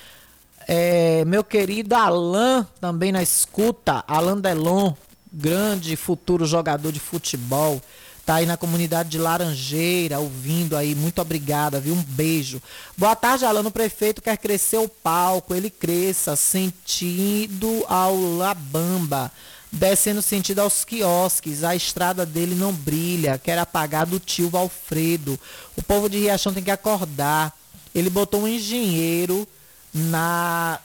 [0.67, 4.05] É, meu querido Alan, também na escuta.
[4.07, 4.95] Alan Delon,
[5.33, 7.81] grande futuro jogador de futebol.
[8.25, 10.95] Tá aí na comunidade de Laranjeira, ouvindo aí.
[10.95, 11.95] Muito obrigada, viu?
[11.95, 12.63] Um beijo.
[12.97, 13.67] Boa tarde, Alan.
[13.67, 15.55] O prefeito quer crescer o palco.
[15.55, 19.33] Ele cresça, sentido ao Labamba
[19.73, 21.65] descendo sentido aos quiosques.
[21.65, 25.41] A estrada dele não brilha, quer apagar do tio Valfredo.
[25.75, 27.57] O povo de Riachão tem que acordar.
[27.95, 29.49] Ele botou um engenheiro
[29.93, 30.79] na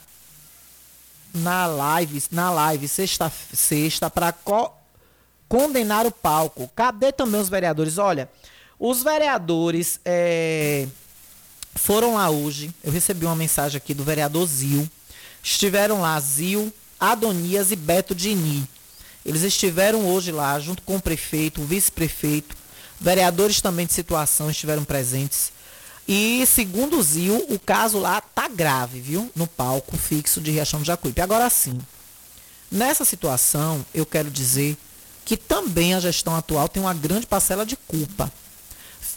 [1.34, 4.72] na live, na live sexta sexta para co
[5.48, 6.70] condenar o palco.
[6.76, 7.98] Cadê também os vereadores?
[7.98, 8.30] Olha,
[8.80, 10.88] os vereadores é,
[11.76, 12.74] foram lá hoje.
[12.84, 14.90] Eu recebi uma mensagem aqui do vereador Zil.
[15.42, 18.68] Estiveram lá Zil, Adonias e Beto Dini.
[19.28, 22.56] Eles estiveram hoje lá, junto com o prefeito, o vice-prefeito,
[22.98, 25.52] vereadores também de situação estiveram presentes.
[26.08, 29.30] E segundo o Zil, o caso lá tá grave, viu?
[29.36, 31.20] No palco fixo de Riachão do Jacuípe.
[31.20, 31.78] Agora sim,
[32.72, 34.78] nessa situação, eu quero dizer
[35.26, 38.32] que também a gestão atual tem uma grande parcela de culpa.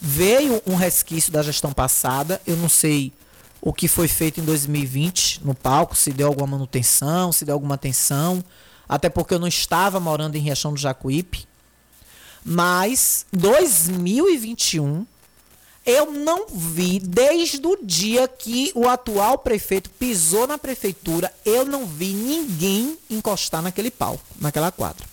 [0.01, 3.13] Veio um resquício da gestão passada, eu não sei
[3.61, 7.75] o que foi feito em 2020 no palco, se deu alguma manutenção, se deu alguma
[7.75, 8.43] atenção
[8.91, 11.47] até porque eu não estava morando em Riachão do Jacuípe.
[12.43, 15.05] Mas 2021
[15.85, 21.85] eu não vi desde o dia que o atual prefeito pisou na prefeitura, eu não
[21.85, 25.05] vi ninguém encostar naquele palco, naquela quadra.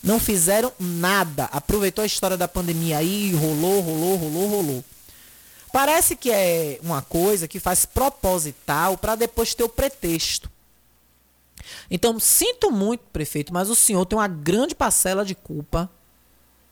[0.00, 1.46] Não fizeram nada.
[1.46, 4.84] Aproveitou a história da pandemia aí, rolou, rolou, rolou, rolou.
[5.72, 10.51] Parece que é uma coisa que faz proposital para depois ter o pretexto.
[11.90, 15.90] Então, sinto muito, prefeito, mas o senhor tem uma grande parcela de culpa,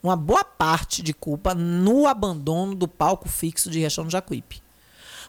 [0.03, 4.63] uma boa parte de culpa no abandono do palco fixo de Riachão do Jacuípe.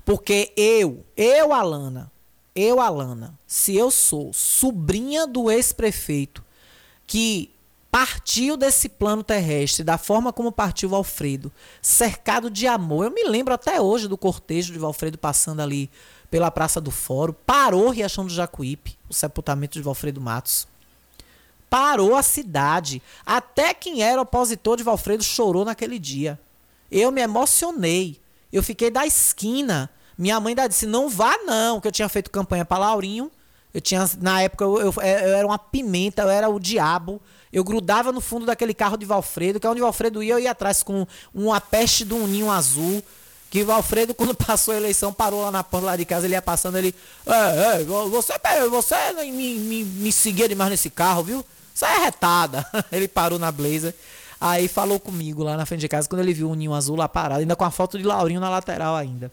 [0.06, 2.12] Porque eu, eu, Alana,
[2.56, 6.44] eu, Alana, se eu sou sobrinha do ex-prefeito
[7.06, 7.52] que
[7.92, 11.52] partiu desse plano terrestre, da forma como partiu o Valfredo,
[11.82, 13.06] cercado de amor.
[13.06, 15.92] Eu me lembro até hoje do cortejo de Valfredo passando ali
[16.32, 20.66] pela Praça do Fórum, parou Riachão do Jacuípe, o sepultamento de Valfredo Matos.
[21.70, 23.02] Parou a cidade.
[23.26, 26.40] Até quem era opositor de Valfredo chorou naquele dia.
[26.90, 28.20] Eu me emocionei.
[28.52, 29.90] Eu fiquei da esquina.
[30.18, 33.30] Minha mãe ainda disse: não vá, não, que eu tinha feito campanha para Laurinho.
[33.74, 37.22] Eu tinha, na época, eu, eu, eu, era uma pimenta, eu era o diabo.
[37.52, 40.52] Eu grudava no fundo daquele carro de Valfredo, que é onde Valfredo ia, eu ia
[40.52, 43.02] atrás com uma peste de um ninho azul.
[43.52, 46.42] Que Valfredo, quando passou a eleição, parou lá na porta lá de casa, ele ia
[46.42, 46.96] passando, ele.
[47.28, 48.34] É, é, você,
[48.70, 51.46] você me, me, me seguia demais nesse carro, viu?
[51.76, 52.66] Isso é retada.
[52.92, 53.94] ele parou na Blazer.
[54.40, 57.08] Aí falou comigo lá na frente de casa, quando ele viu o ninho azul lá
[57.08, 59.30] parado, ainda com a foto de Laurinho na lateral ainda.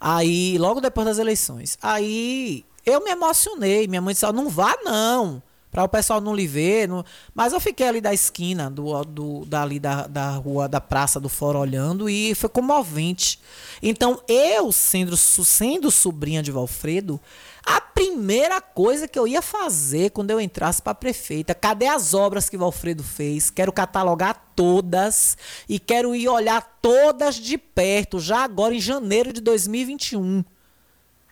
[0.00, 1.76] Aí, logo depois das eleições.
[1.82, 3.86] Aí eu me emocionei.
[3.86, 5.42] Minha mãe disse: não vá, não.
[5.70, 6.88] Para o pessoal não lhe ver.
[6.88, 7.04] Não...
[7.34, 11.28] Mas eu fiquei ali da esquina, do, do, dali da, da rua, da praça do
[11.28, 13.38] foro, olhando, e foi comovente.
[13.82, 17.20] Então, eu, sendo, sendo sobrinha de Valfredo,
[17.64, 22.48] a primeira coisa que eu ia fazer quando eu entrasse para prefeita, cadê as obras
[22.48, 23.50] que Valfredo fez?
[23.50, 25.36] Quero catalogar todas
[25.68, 30.42] e quero ir olhar todas de perto, já agora em janeiro de 2021.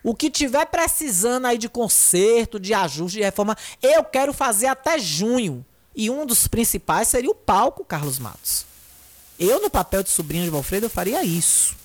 [0.07, 4.97] O que tiver precisando aí de conserto, de ajuste, de reforma, eu quero fazer até
[4.97, 5.65] junho.
[5.93, 8.65] E um dos principais seria o palco Carlos Matos.
[9.37, 11.75] Eu, no papel de sobrinho de Valfredo, eu faria isso.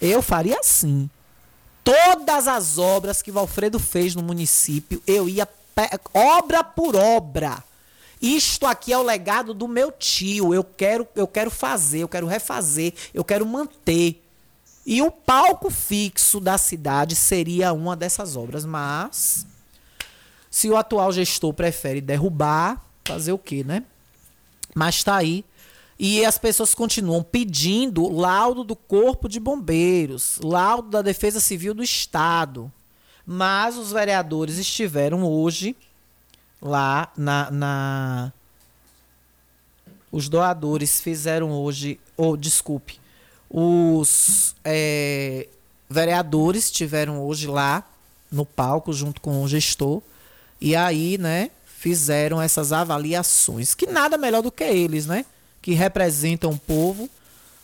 [0.00, 1.10] Eu faria assim.
[1.82, 5.48] Todas as obras que Valfredo fez no município, eu ia
[6.14, 7.64] obra por obra.
[8.20, 10.54] Isto aqui é o legado do meu tio.
[10.54, 14.22] Eu quero, eu quero fazer, eu quero refazer, eu quero manter.
[14.84, 19.46] E o palco fixo da cidade seria uma dessas obras, mas
[20.50, 23.84] se o atual gestor prefere derrubar, fazer o quê, né?
[24.74, 25.44] Mas está aí.
[25.98, 31.82] E as pessoas continuam pedindo laudo do Corpo de Bombeiros, laudo da Defesa Civil do
[31.82, 32.72] Estado.
[33.24, 35.76] Mas os vereadores estiveram hoje
[36.60, 38.32] lá na, na
[40.10, 43.00] os doadores fizeram hoje, ou oh, desculpe,
[43.52, 45.46] os é,
[45.88, 47.86] vereadores estiveram hoje lá
[48.30, 50.00] no palco junto com o gestor
[50.58, 55.26] e aí, né, fizeram essas avaliações, que nada melhor do que eles, né,
[55.60, 57.10] que representam o povo,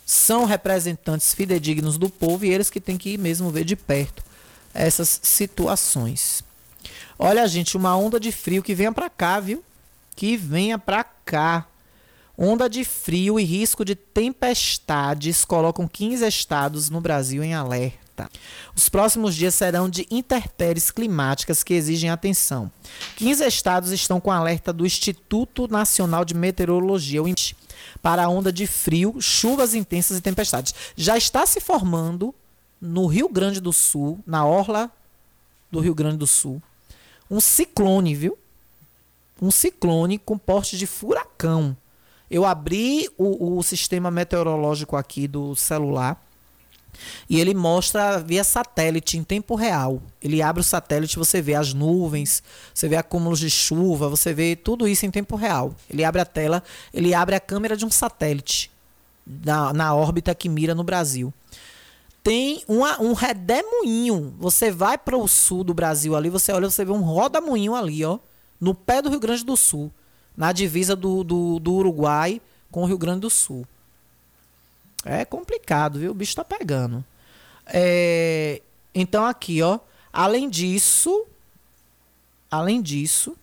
[0.05, 4.23] são representantes fidedignos do povo e eles que têm que ir mesmo ver de perto
[4.73, 6.43] essas situações.
[7.17, 9.63] Olha, gente, uma onda de frio que venha para cá, viu?
[10.15, 11.65] Que venha para cá.
[12.41, 18.31] Onda de frio e risco de tempestades colocam 15 estados no Brasil em alerta.
[18.73, 22.71] Os próximos dias serão de intempéries climáticas que exigem atenção.
[23.17, 27.57] 15 estados estão com alerta do Instituto Nacional de Meteorologia, o INMET,
[28.01, 30.73] para onda de frio, chuvas intensas e tempestades.
[30.95, 32.33] Já está se formando
[32.79, 34.89] no Rio Grande do Sul, na orla
[35.69, 36.63] do Rio Grande do Sul,
[37.29, 38.37] um ciclone, viu?
[39.41, 41.75] Um ciclone com porte de furacão.
[42.29, 46.23] Eu abri o, o sistema meteorológico aqui do celular
[47.29, 50.01] e ele mostra via satélite em tempo real.
[50.21, 54.55] Ele abre o satélite, você vê as nuvens, você vê acúmulos de chuva, você vê
[54.55, 55.73] tudo isso em tempo real.
[55.89, 56.63] Ele abre a tela,
[56.93, 58.71] ele abre a câmera de um satélite
[59.25, 61.33] na, na órbita que mira no Brasil.
[62.23, 64.35] Tem uma, um redemoinho.
[64.39, 68.03] Você vai para o sul do Brasil ali, você olha, você vê um rodamoinho ali,
[68.03, 68.19] ó,
[68.59, 69.91] no pé do Rio Grande do Sul
[70.39, 72.41] na divisa do, do, do Uruguai
[72.71, 73.67] com o Rio Grande do Sul.
[75.03, 76.11] É complicado, viu?
[76.11, 77.03] O bicho tá pegando.
[77.65, 78.61] É,
[78.95, 79.79] então aqui, ó.
[80.13, 81.25] Além disso,
[82.49, 83.35] além disso,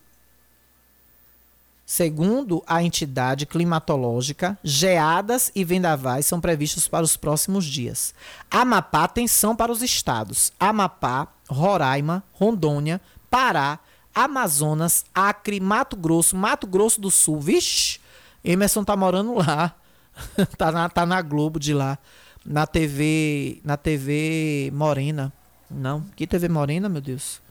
[1.85, 8.11] segundo a entidade climatológica, geadas e vendavais são previstos para os próximos dias.
[8.49, 12.99] Amapá, atenção para os estados: Amapá, Roraima, Rondônia,
[13.29, 13.79] Pará,
[14.17, 17.39] Amazonas, Acre, Mato Grosso, Mato Grosso do Sul.
[17.39, 17.99] Vixe,
[18.43, 19.75] Emerson tá morando lá.
[20.57, 21.99] tá, na, tá na Globo de lá.
[22.43, 23.61] Na TV.
[23.63, 25.31] Na TV Morena.
[25.69, 26.03] Não.
[26.15, 27.41] Que TV Morena, meu Deus?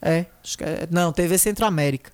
[0.00, 0.26] É,
[0.60, 0.88] é.
[0.90, 2.12] Não, TV Centro-América.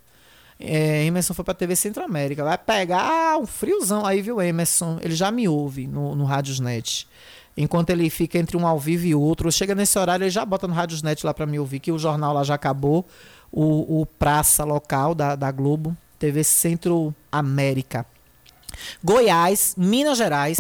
[0.59, 2.43] É, Emerson foi pra TV Centro-América.
[2.43, 4.99] Vai pegar um friozão aí, viu, Emerson?
[5.03, 7.07] Ele já me ouve no, no Radiosnet.
[7.57, 10.69] Enquanto ele fica entre um ao vivo e outro, chega nesse horário, ele já bota
[10.69, 13.05] no Radiosnet lá pra me ouvir, que o jornal lá já acabou.
[13.51, 18.07] O, o Praça Local da, da Globo, TV Centro-América.
[19.03, 20.57] Goiás, Minas Gerais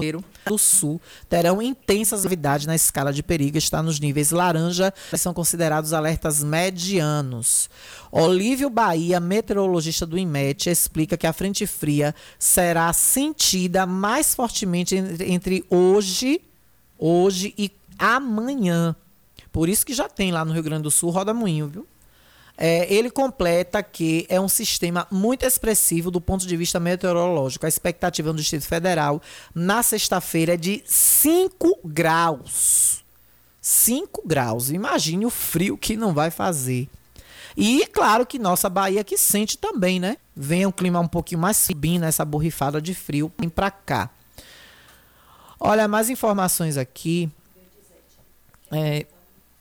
[0.46, 5.92] do Sul terão intensas atividades na escala de perigo, está nos níveis laranja, são considerados
[5.92, 7.68] alertas medianos.
[8.10, 15.64] Olívio Bahia, meteorologista do IMET, explica que a frente fria será sentida mais fortemente entre
[15.68, 16.40] hoje,
[16.98, 18.96] hoje e amanhã.
[19.52, 21.86] Por isso que já tem lá no Rio Grande do Sul roda moinho, viu?
[22.60, 27.64] É, ele completa que é um sistema muito expressivo do ponto de vista meteorológico.
[27.64, 29.22] A expectativa no Distrito Federal
[29.54, 33.04] na sexta-feira é de 5 graus.
[33.60, 34.70] 5 graus.
[34.70, 36.88] Imagine o frio que não vai fazer.
[37.56, 40.16] E claro que nossa Bahia que sente também, né?
[40.34, 44.10] Vem um clima um pouquinho mais subindo, essa borrifada de frio, vem pra cá.
[45.60, 47.30] Olha, mais informações aqui.
[48.72, 49.06] É,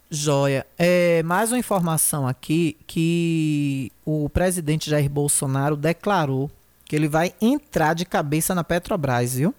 [0.10, 0.66] Joia.
[0.78, 6.50] É, mais uma informação aqui que o presidente Jair Bolsonaro declarou
[6.86, 9.54] que ele vai entrar de cabeça na Petrobras, viu?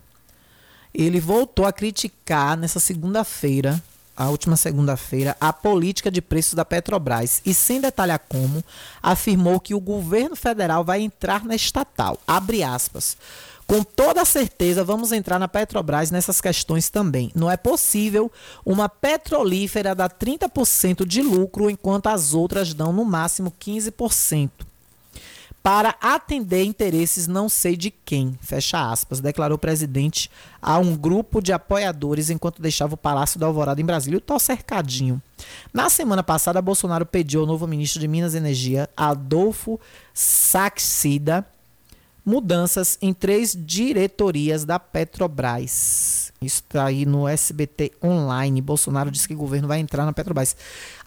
[0.95, 3.83] Ele voltou a criticar nessa segunda-feira,
[4.17, 8.65] a última segunda-feira, a política de preços da Petrobras e, sem detalhar como,
[9.03, 12.19] afirmou que o governo federal vai entrar na estatal.
[12.27, 13.19] Abre aspas.
[13.69, 17.31] Com toda certeza, vamos entrar na Petrobras nessas questões também.
[17.35, 18.33] Não é possível
[18.65, 24.51] uma petrolífera dar 30% de lucro enquanto as outras dão no máximo 15%.
[25.63, 30.31] Para atender interesses não sei de quem, fecha aspas, declarou o presidente
[30.63, 34.23] a um grupo de apoiadores enquanto deixava o Palácio da Alvorada em Brasília.
[34.27, 35.21] O cercadinho.
[35.75, 39.79] Na semana passada, Bolsonaro pediu ao novo ministro de Minas e Energia, Adolfo
[40.15, 41.47] Saxida,
[42.29, 46.31] mudanças em três diretorias da Petrobras.
[46.43, 48.61] Isso está aí no SBT Online.
[48.61, 50.55] Bolsonaro disse que o governo vai entrar na Petrobras.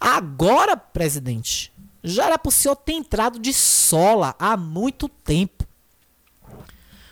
[0.00, 1.72] Agora, presidente,
[2.02, 5.64] já era para o senhor ter entrado de sola há muito tempo.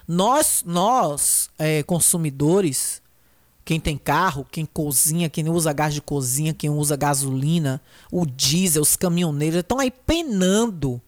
[0.08, 3.00] Nós, nós é, consumidores,
[3.64, 7.80] quem tem carro, quem cozinha, quem usa gás de cozinha, quem usa gasolina,
[8.10, 11.00] o diesel, os caminhoneiros, estão aí penando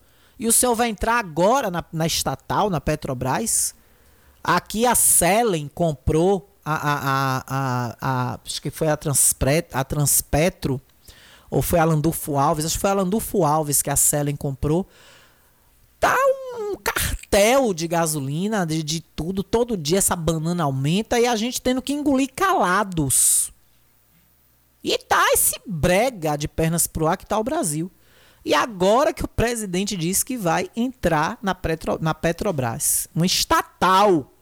[0.42, 3.76] e o senhor vai entrar agora na, na estatal, na Petrobras?
[4.42, 10.80] Aqui a Selen comprou a, a, a, a, acho que foi a, Transpre, a Transpetro,
[11.48, 14.84] ou foi a Landulfo Alves, acho que foi a Landulfo Alves que a Selen comprou.
[16.00, 16.16] Tá
[16.58, 21.62] um cartel de gasolina, de, de tudo, todo dia essa banana aumenta e a gente
[21.62, 23.52] tendo que engolir calados.
[24.82, 27.88] E tá esse brega de pernas pro ar que tá o Brasil.
[28.44, 34.32] E agora que o presidente disse que vai entrar na, Petro, na Petrobras, uma estatal,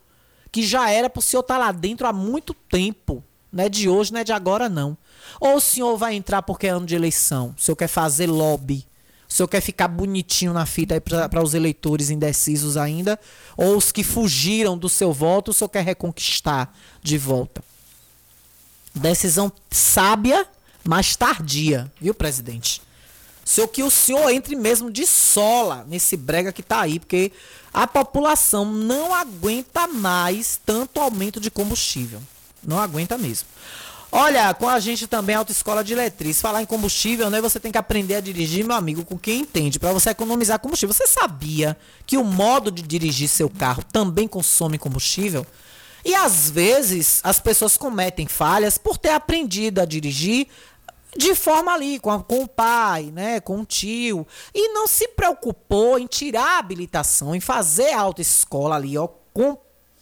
[0.50, 3.22] que já era para o senhor estar tá lá dentro há muito tempo.
[3.52, 4.96] Não é de hoje, não é de agora, não.
[5.38, 8.86] Ou o senhor vai entrar porque é ano de eleição, o senhor quer fazer lobby,
[9.28, 13.18] o senhor quer ficar bonitinho na fita para os eleitores indecisos ainda,
[13.56, 17.62] ou os que fugiram do seu voto, o senhor quer reconquistar de volta.
[18.94, 20.46] Decisão sábia,
[20.82, 22.82] mas tardia, viu, presidente?
[23.50, 27.32] Seu que o senhor entre mesmo de sola nesse brega que tá aí, porque
[27.74, 32.22] a população não aguenta mais tanto aumento de combustível.
[32.62, 33.48] Não aguenta mesmo.
[34.12, 36.40] Olha, com a gente também Autoescola de Eletriz.
[36.40, 37.40] Falar em combustível, né?
[37.40, 40.94] Você tem que aprender a dirigir, meu amigo, com quem entende, para você economizar combustível.
[40.94, 45.44] Você sabia que o modo de dirigir seu carro também consome combustível?
[46.04, 50.46] E às vezes as pessoas cometem falhas por ter aprendido a dirigir
[51.16, 55.08] de forma ali, com, a, com o pai, né, com o tio, e não se
[55.08, 59.58] preocupou em tirar a habilitação, em fazer a autoescola ali, ó, com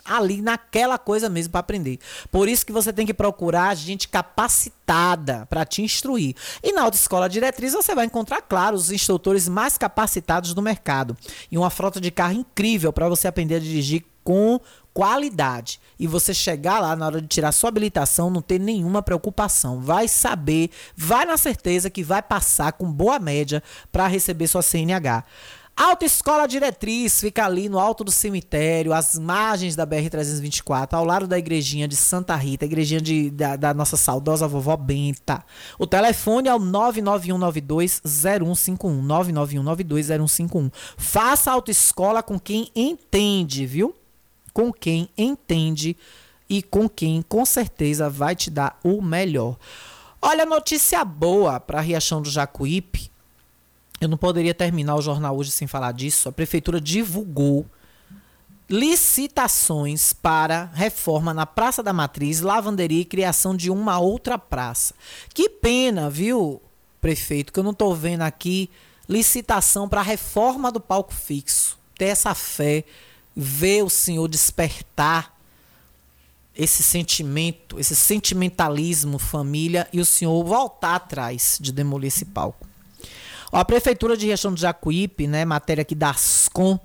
[0.09, 1.99] ali naquela coisa mesmo para aprender.
[2.31, 6.35] Por isso que você tem que procurar gente capacitada para te instruir.
[6.63, 11.17] E na autoescola diretriz você vai encontrar, claro, os instrutores mais capacitados do mercado
[11.51, 14.61] e uma frota de carro incrível para você aprender a dirigir com
[14.99, 19.81] qualidade e você chegar lá na hora de tirar sua habilitação, não ter nenhuma preocupação.
[19.81, 23.63] Vai saber, vai na certeza que vai passar com boa média
[23.93, 25.23] para receber sua CNH.
[25.77, 31.39] Autoescola Diretriz fica ali no alto do cemitério, às margens da BR-324, ao lado da
[31.39, 35.45] igrejinha de Santa Rita, igrejinha de, da, da, nossa saudosa vovó Benta.
[35.79, 40.73] O telefone é o 991920151, 991920151.
[40.97, 43.95] Faça autoescola com quem entende, viu?
[44.59, 45.97] Com quem entende
[46.51, 49.57] e com quem com certeza vai te dar o melhor.
[50.21, 53.09] Olha, notícia boa para Riachão do Jacuípe.
[54.01, 56.29] eu não poderia terminar o jornal hoje sem falar disso.
[56.29, 57.67] A prefeitura divulgou
[58.69, 64.93] licitações para reforma na Praça da Matriz, lavanderia e criação de uma outra praça.
[65.33, 66.61] Que pena, viu,
[67.01, 68.69] prefeito, que eu não estou vendo aqui
[69.09, 71.79] licitação para reforma do palco fixo.
[71.97, 72.85] Ter essa fé,
[73.41, 75.33] ver o senhor despertar
[76.57, 82.67] esse sentimento, esse sentimentalismo família e o senhor voltar atrás de demolir esse palco.
[83.53, 86.81] a prefeitura de Riachão do Jacuípe, né, matéria aqui da Ascom,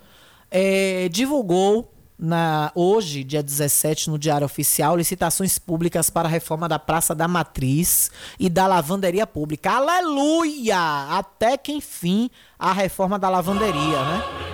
[0.51, 6.77] é, divulgou na, hoje, dia 17, no Diário Oficial, licitações públicas para a reforma da
[6.77, 9.71] Praça da Matriz e da lavanderia pública.
[9.71, 10.77] Aleluia!
[11.09, 14.52] Até que enfim a reforma da lavanderia, né?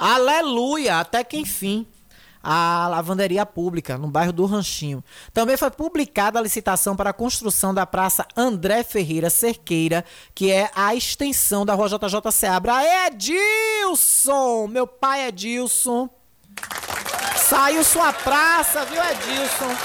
[0.00, 0.98] Aleluia!
[0.98, 1.86] Até que enfim
[2.42, 5.04] a lavanderia pública no bairro do Ranchinho.
[5.30, 10.02] Também foi publicada a licitação para a construção da Praça André Ferreira Cerqueira,
[10.34, 13.06] que é a extensão da rua JJ Seabra.
[13.06, 14.68] Edilson!
[14.68, 16.08] Meu pai Edilson.
[17.36, 19.76] Saiu sua praça, viu, Edilson?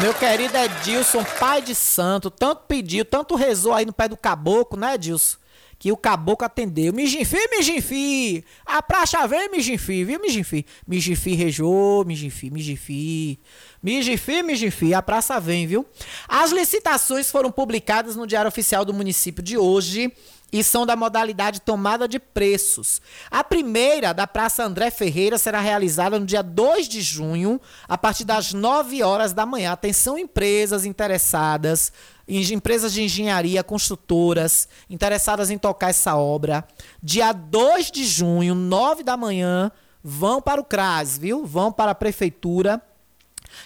[0.00, 4.78] Meu querido Edilson, pai de santo, tanto pediu, tanto rezou aí no pé do caboclo,
[4.78, 5.36] né, Edilson?
[5.78, 6.92] Que o caboclo atendeu.
[6.92, 8.44] Mijinfi, Mijinfi!
[8.66, 10.66] A praça vem, Mijinfi, viu, Mijinfi?
[10.86, 13.38] Mijinfi rejou, Mijinfi, Mijinfi.
[13.82, 15.86] Mijinfi, Mijinfi, a praça vem, viu?
[16.26, 20.12] As licitações foram publicadas no Diário Oficial do município de hoje
[20.52, 23.00] e são da modalidade tomada de preços.
[23.30, 28.24] A primeira, da Praça André Ferreira, será realizada no dia 2 de junho, a partir
[28.24, 29.72] das 9 horas da manhã.
[29.72, 31.92] Atenção, empresas interessadas
[32.28, 36.66] empresas de engenharia, construtoras interessadas em tocar essa obra.
[37.02, 39.72] Dia 2 de junho, 9 da manhã,
[40.02, 41.44] vão para o CRAS, viu?
[41.46, 42.82] Vão para a prefeitura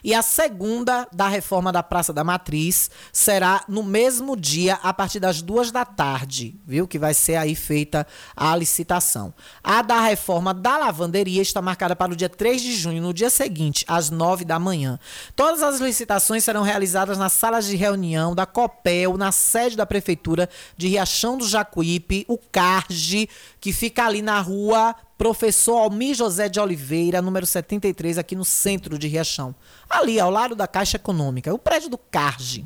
[0.02, 5.20] e a segunda da reforma da Praça da Matriz será no mesmo dia, a partir
[5.20, 6.86] das duas da tarde, viu?
[6.88, 8.06] Que vai ser aí feita
[8.36, 9.34] a licitação.
[9.62, 13.30] A da reforma da lavanderia está marcada para o dia 3 de junho, no dia
[13.30, 14.98] seguinte, às 9 da manhã.
[15.36, 20.48] Todas as licitações serão realizadas nas salas de reunião da COPEL, na sede da Prefeitura
[20.76, 23.28] de Riachão do Jacuípe, o CARGE,
[23.62, 28.98] que fica ali na rua Professor Almir José de Oliveira, número 73, aqui no centro
[28.98, 29.54] de Riachão.
[29.88, 32.64] Ali, ao lado da Caixa Econômica, o prédio do CARGE.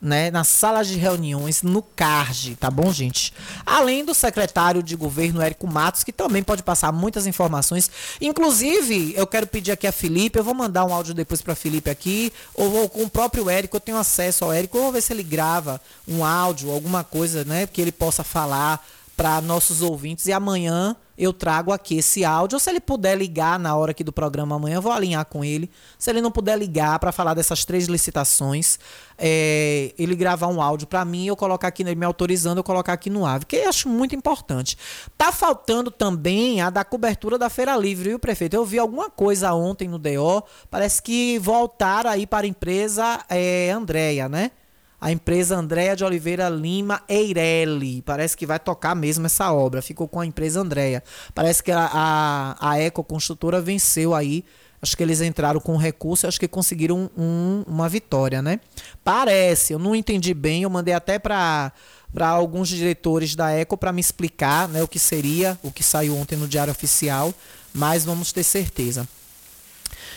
[0.00, 3.34] né, nas salas de reuniões, no CARG, tá bom, gente?
[3.66, 7.90] Além do secretário de governo Érico Matos, que também pode passar muitas informações.
[8.20, 11.90] Inclusive, eu quero pedir aqui a Felipe, eu vou mandar um áudio depois para Felipe
[11.90, 15.12] aqui, ou com o próprio Érico, eu tenho acesso ao Érico, eu vou ver se
[15.12, 18.84] ele grava um áudio, alguma coisa, né, que ele possa falar
[19.20, 22.56] para nossos ouvintes e amanhã eu trago aqui esse áudio.
[22.56, 25.44] Ou se ele puder ligar na hora aqui do programa amanhã, eu vou alinhar com
[25.44, 25.70] ele.
[25.98, 28.78] Se ele não puder ligar para falar dessas três licitações,
[29.18, 32.94] é, ele gravar um áudio para mim, eu colocar aqui, ele me autorizando, eu colocar
[32.94, 34.78] aqui no AVE, que eu acho muito importante.
[35.18, 38.56] Tá faltando também a da cobertura da Feira Livre, viu, prefeito?
[38.56, 43.70] Eu vi alguma coisa ontem no DO, parece que voltaram aí para a empresa é,
[43.70, 44.50] Andréia, né?
[45.00, 48.02] A empresa Andréa de Oliveira Lima Eireli.
[48.02, 49.80] Parece que vai tocar mesmo essa obra.
[49.80, 51.02] Ficou com a empresa Andréa.
[51.34, 54.44] Parece que a, a, a Eco Construtora venceu aí.
[54.82, 58.60] Acho que eles entraram com recurso acho que conseguiram um, uma vitória, né?
[59.04, 61.72] Parece, eu não entendi bem, eu mandei até para
[62.12, 66.16] para alguns diretores da Eco para me explicar né, o que seria, o que saiu
[66.16, 67.32] ontem no Diário Oficial,
[67.72, 69.08] mas vamos ter certeza.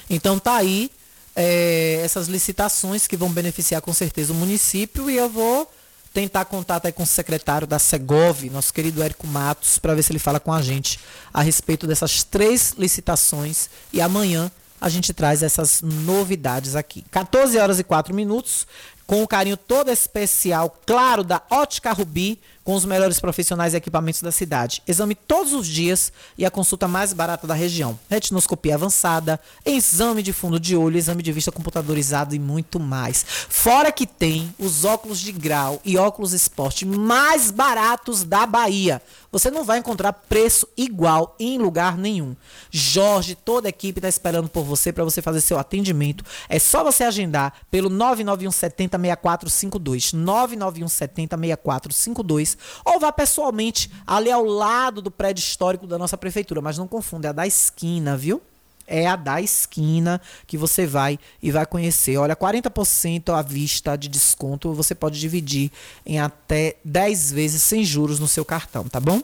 [0.09, 0.89] Então tá aí
[1.35, 5.69] é, essas licitações que vão beneficiar com certeza o município e eu vou
[6.13, 10.11] tentar contato aí com o secretário da Segov, nosso querido Érico Matos, para ver se
[10.11, 10.99] ele fala com a gente
[11.33, 17.03] a respeito dessas três licitações e amanhã a gente traz essas novidades aqui.
[17.09, 18.67] 14 horas e 4 minutos,
[19.07, 24.21] com o carinho todo especial, claro, da Ótica Rubi, com os melhores profissionais e equipamentos
[24.21, 24.81] da cidade.
[24.87, 27.99] Exame todos os dias e a consulta mais barata da região.
[28.09, 33.25] Retinoscopia avançada, exame de fundo de olho, exame de vista computadorizado e muito mais.
[33.49, 39.01] Fora que tem os óculos de grau e óculos esporte mais baratos da Bahia.
[39.33, 42.35] Você não vai encontrar preço igual em lugar nenhum.
[42.69, 46.23] Jorge, toda a equipe está esperando por você para você fazer seu atendimento.
[46.47, 50.13] É só você agendar pelo 991 70 6452.
[50.13, 56.61] 991 70 6452 ou vá pessoalmente ali ao lado do prédio histórico da nossa prefeitura.
[56.61, 58.39] Mas não confunda, é a da esquina, viu?
[58.87, 62.17] É a da esquina que você vai e vai conhecer.
[62.17, 64.73] Olha, 40% à vista de desconto.
[64.73, 65.71] Você pode dividir
[66.05, 69.21] em até 10 vezes sem juros no seu cartão, tá bom?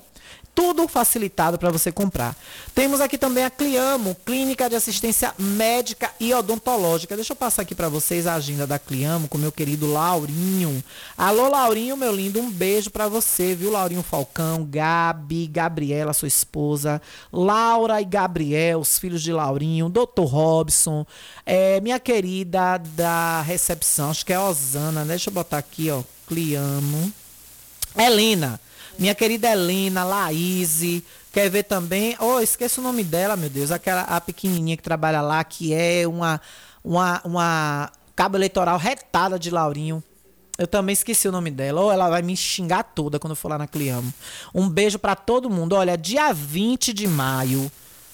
[0.60, 2.36] Tudo facilitado para você comprar.
[2.76, 7.16] Temos aqui também a Cliamo, Clínica de Assistência Médica e Odontológica.
[7.16, 10.84] Deixa eu passar aqui para vocês a agenda da Cliamo com meu querido Laurinho.
[11.18, 17.02] Alô, Laurinho, meu lindo, um beijo para você, viu, Laurinho Falcão, Gabi, Gabriela, sua esposa,
[17.32, 20.26] Laura e Gabriel, os filhos de Laurinho, Dr.
[20.26, 21.08] Robson,
[21.46, 25.12] é, minha querida da recepção, acho que é Osana, né?
[25.12, 27.14] deixa eu botar aqui, ó, Cliamo.
[27.98, 28.60] Helena.
[29.00, 30.82] Minha querida Helena, Laís,
[31.32, 32.18] quer ver também?
[32.20, 33.72] Oh, esqueço o nome dela, meu Deus.
[33.72, 36.42] Aquela a pequenininha que trabalha lá, que é uma,
[36.84, 40.04] uma, uma cabo eleitoral retada de Laurinho.
[40.58, 41.80] Eu também esqueci o nome dela.
[41.80, 44.14] Ou oh, ela vai me xingar toda quando eu for lá na Cliamo.
[44.54, 45.78] Um beijo para todo mundo.
[45.78, 47.72] Olha, dia 20 de maio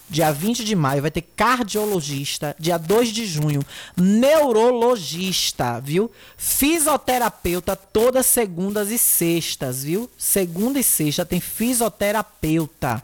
[0.07, 2.56] Dia 20 de maio vai ter cardiologista.
[2.60, 3.65] Dia 2 de junho,
[3.98, 6.11] neurologista, viu?
[6.38, 10.10] Fisioterapeuta todas segundas e sextas, viu?
[10.18, 13.03] Segunda e sexta tem fisioterapeuta.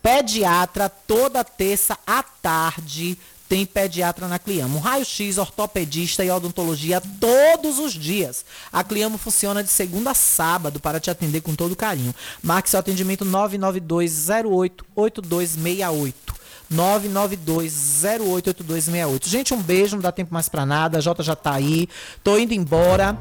[0.00, 3.18] Pediatra toda terça à tarde
[3.48, 4.78] tem pediatra na Cliamo.
[4.78, 8.44] Raio-X, ortopedista e odontologia todos os dias.
[8.72, 12.14] A Cliamo funciona de segunda a sábado para te atender com todo carinho.
[12.42, 16.45] Marque seu atendimento 992 08 8268.
[16.72, 19.26] 992088268.
[19.26, 20.98] Gente, um beijo, não dá tempo mais para nada.
[20.98, 21.88] A Jota já tá aí.
[22.22, 23.18] Tô indo embora.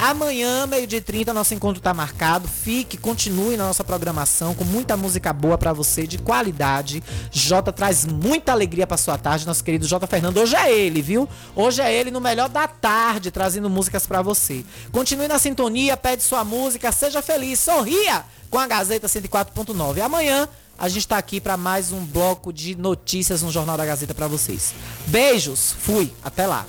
[0.00, 2.46] Amanhã, meio-dia 30, nosso encontro tá marcado.
[2.46, 7.02] Fique, continue na nossa programação com muita música boa para você, de qualidade.
[7.32, 10.38] Jota traz muita alegria para sua tarde, nosso querido Jota Fernando.
[10.38, 11.28] Hoje é ele, viu?
[11.54, 14.64] Hoje é ele no melhor da tarde, trazendo músicas para você.
[14.92, 20.00] Continue na sintonia, pede sua música, seja feliz, sorria com a Gazeta 104.9.
[20.00, 20.48] Amanhã
[20.78, 24.28] a gente está aqui para mais um bloco de notícias no Jornal da Gazeta para
[24.28, 24.72] vocês.
[25.08, 26.64] Beijos, fui, até lá.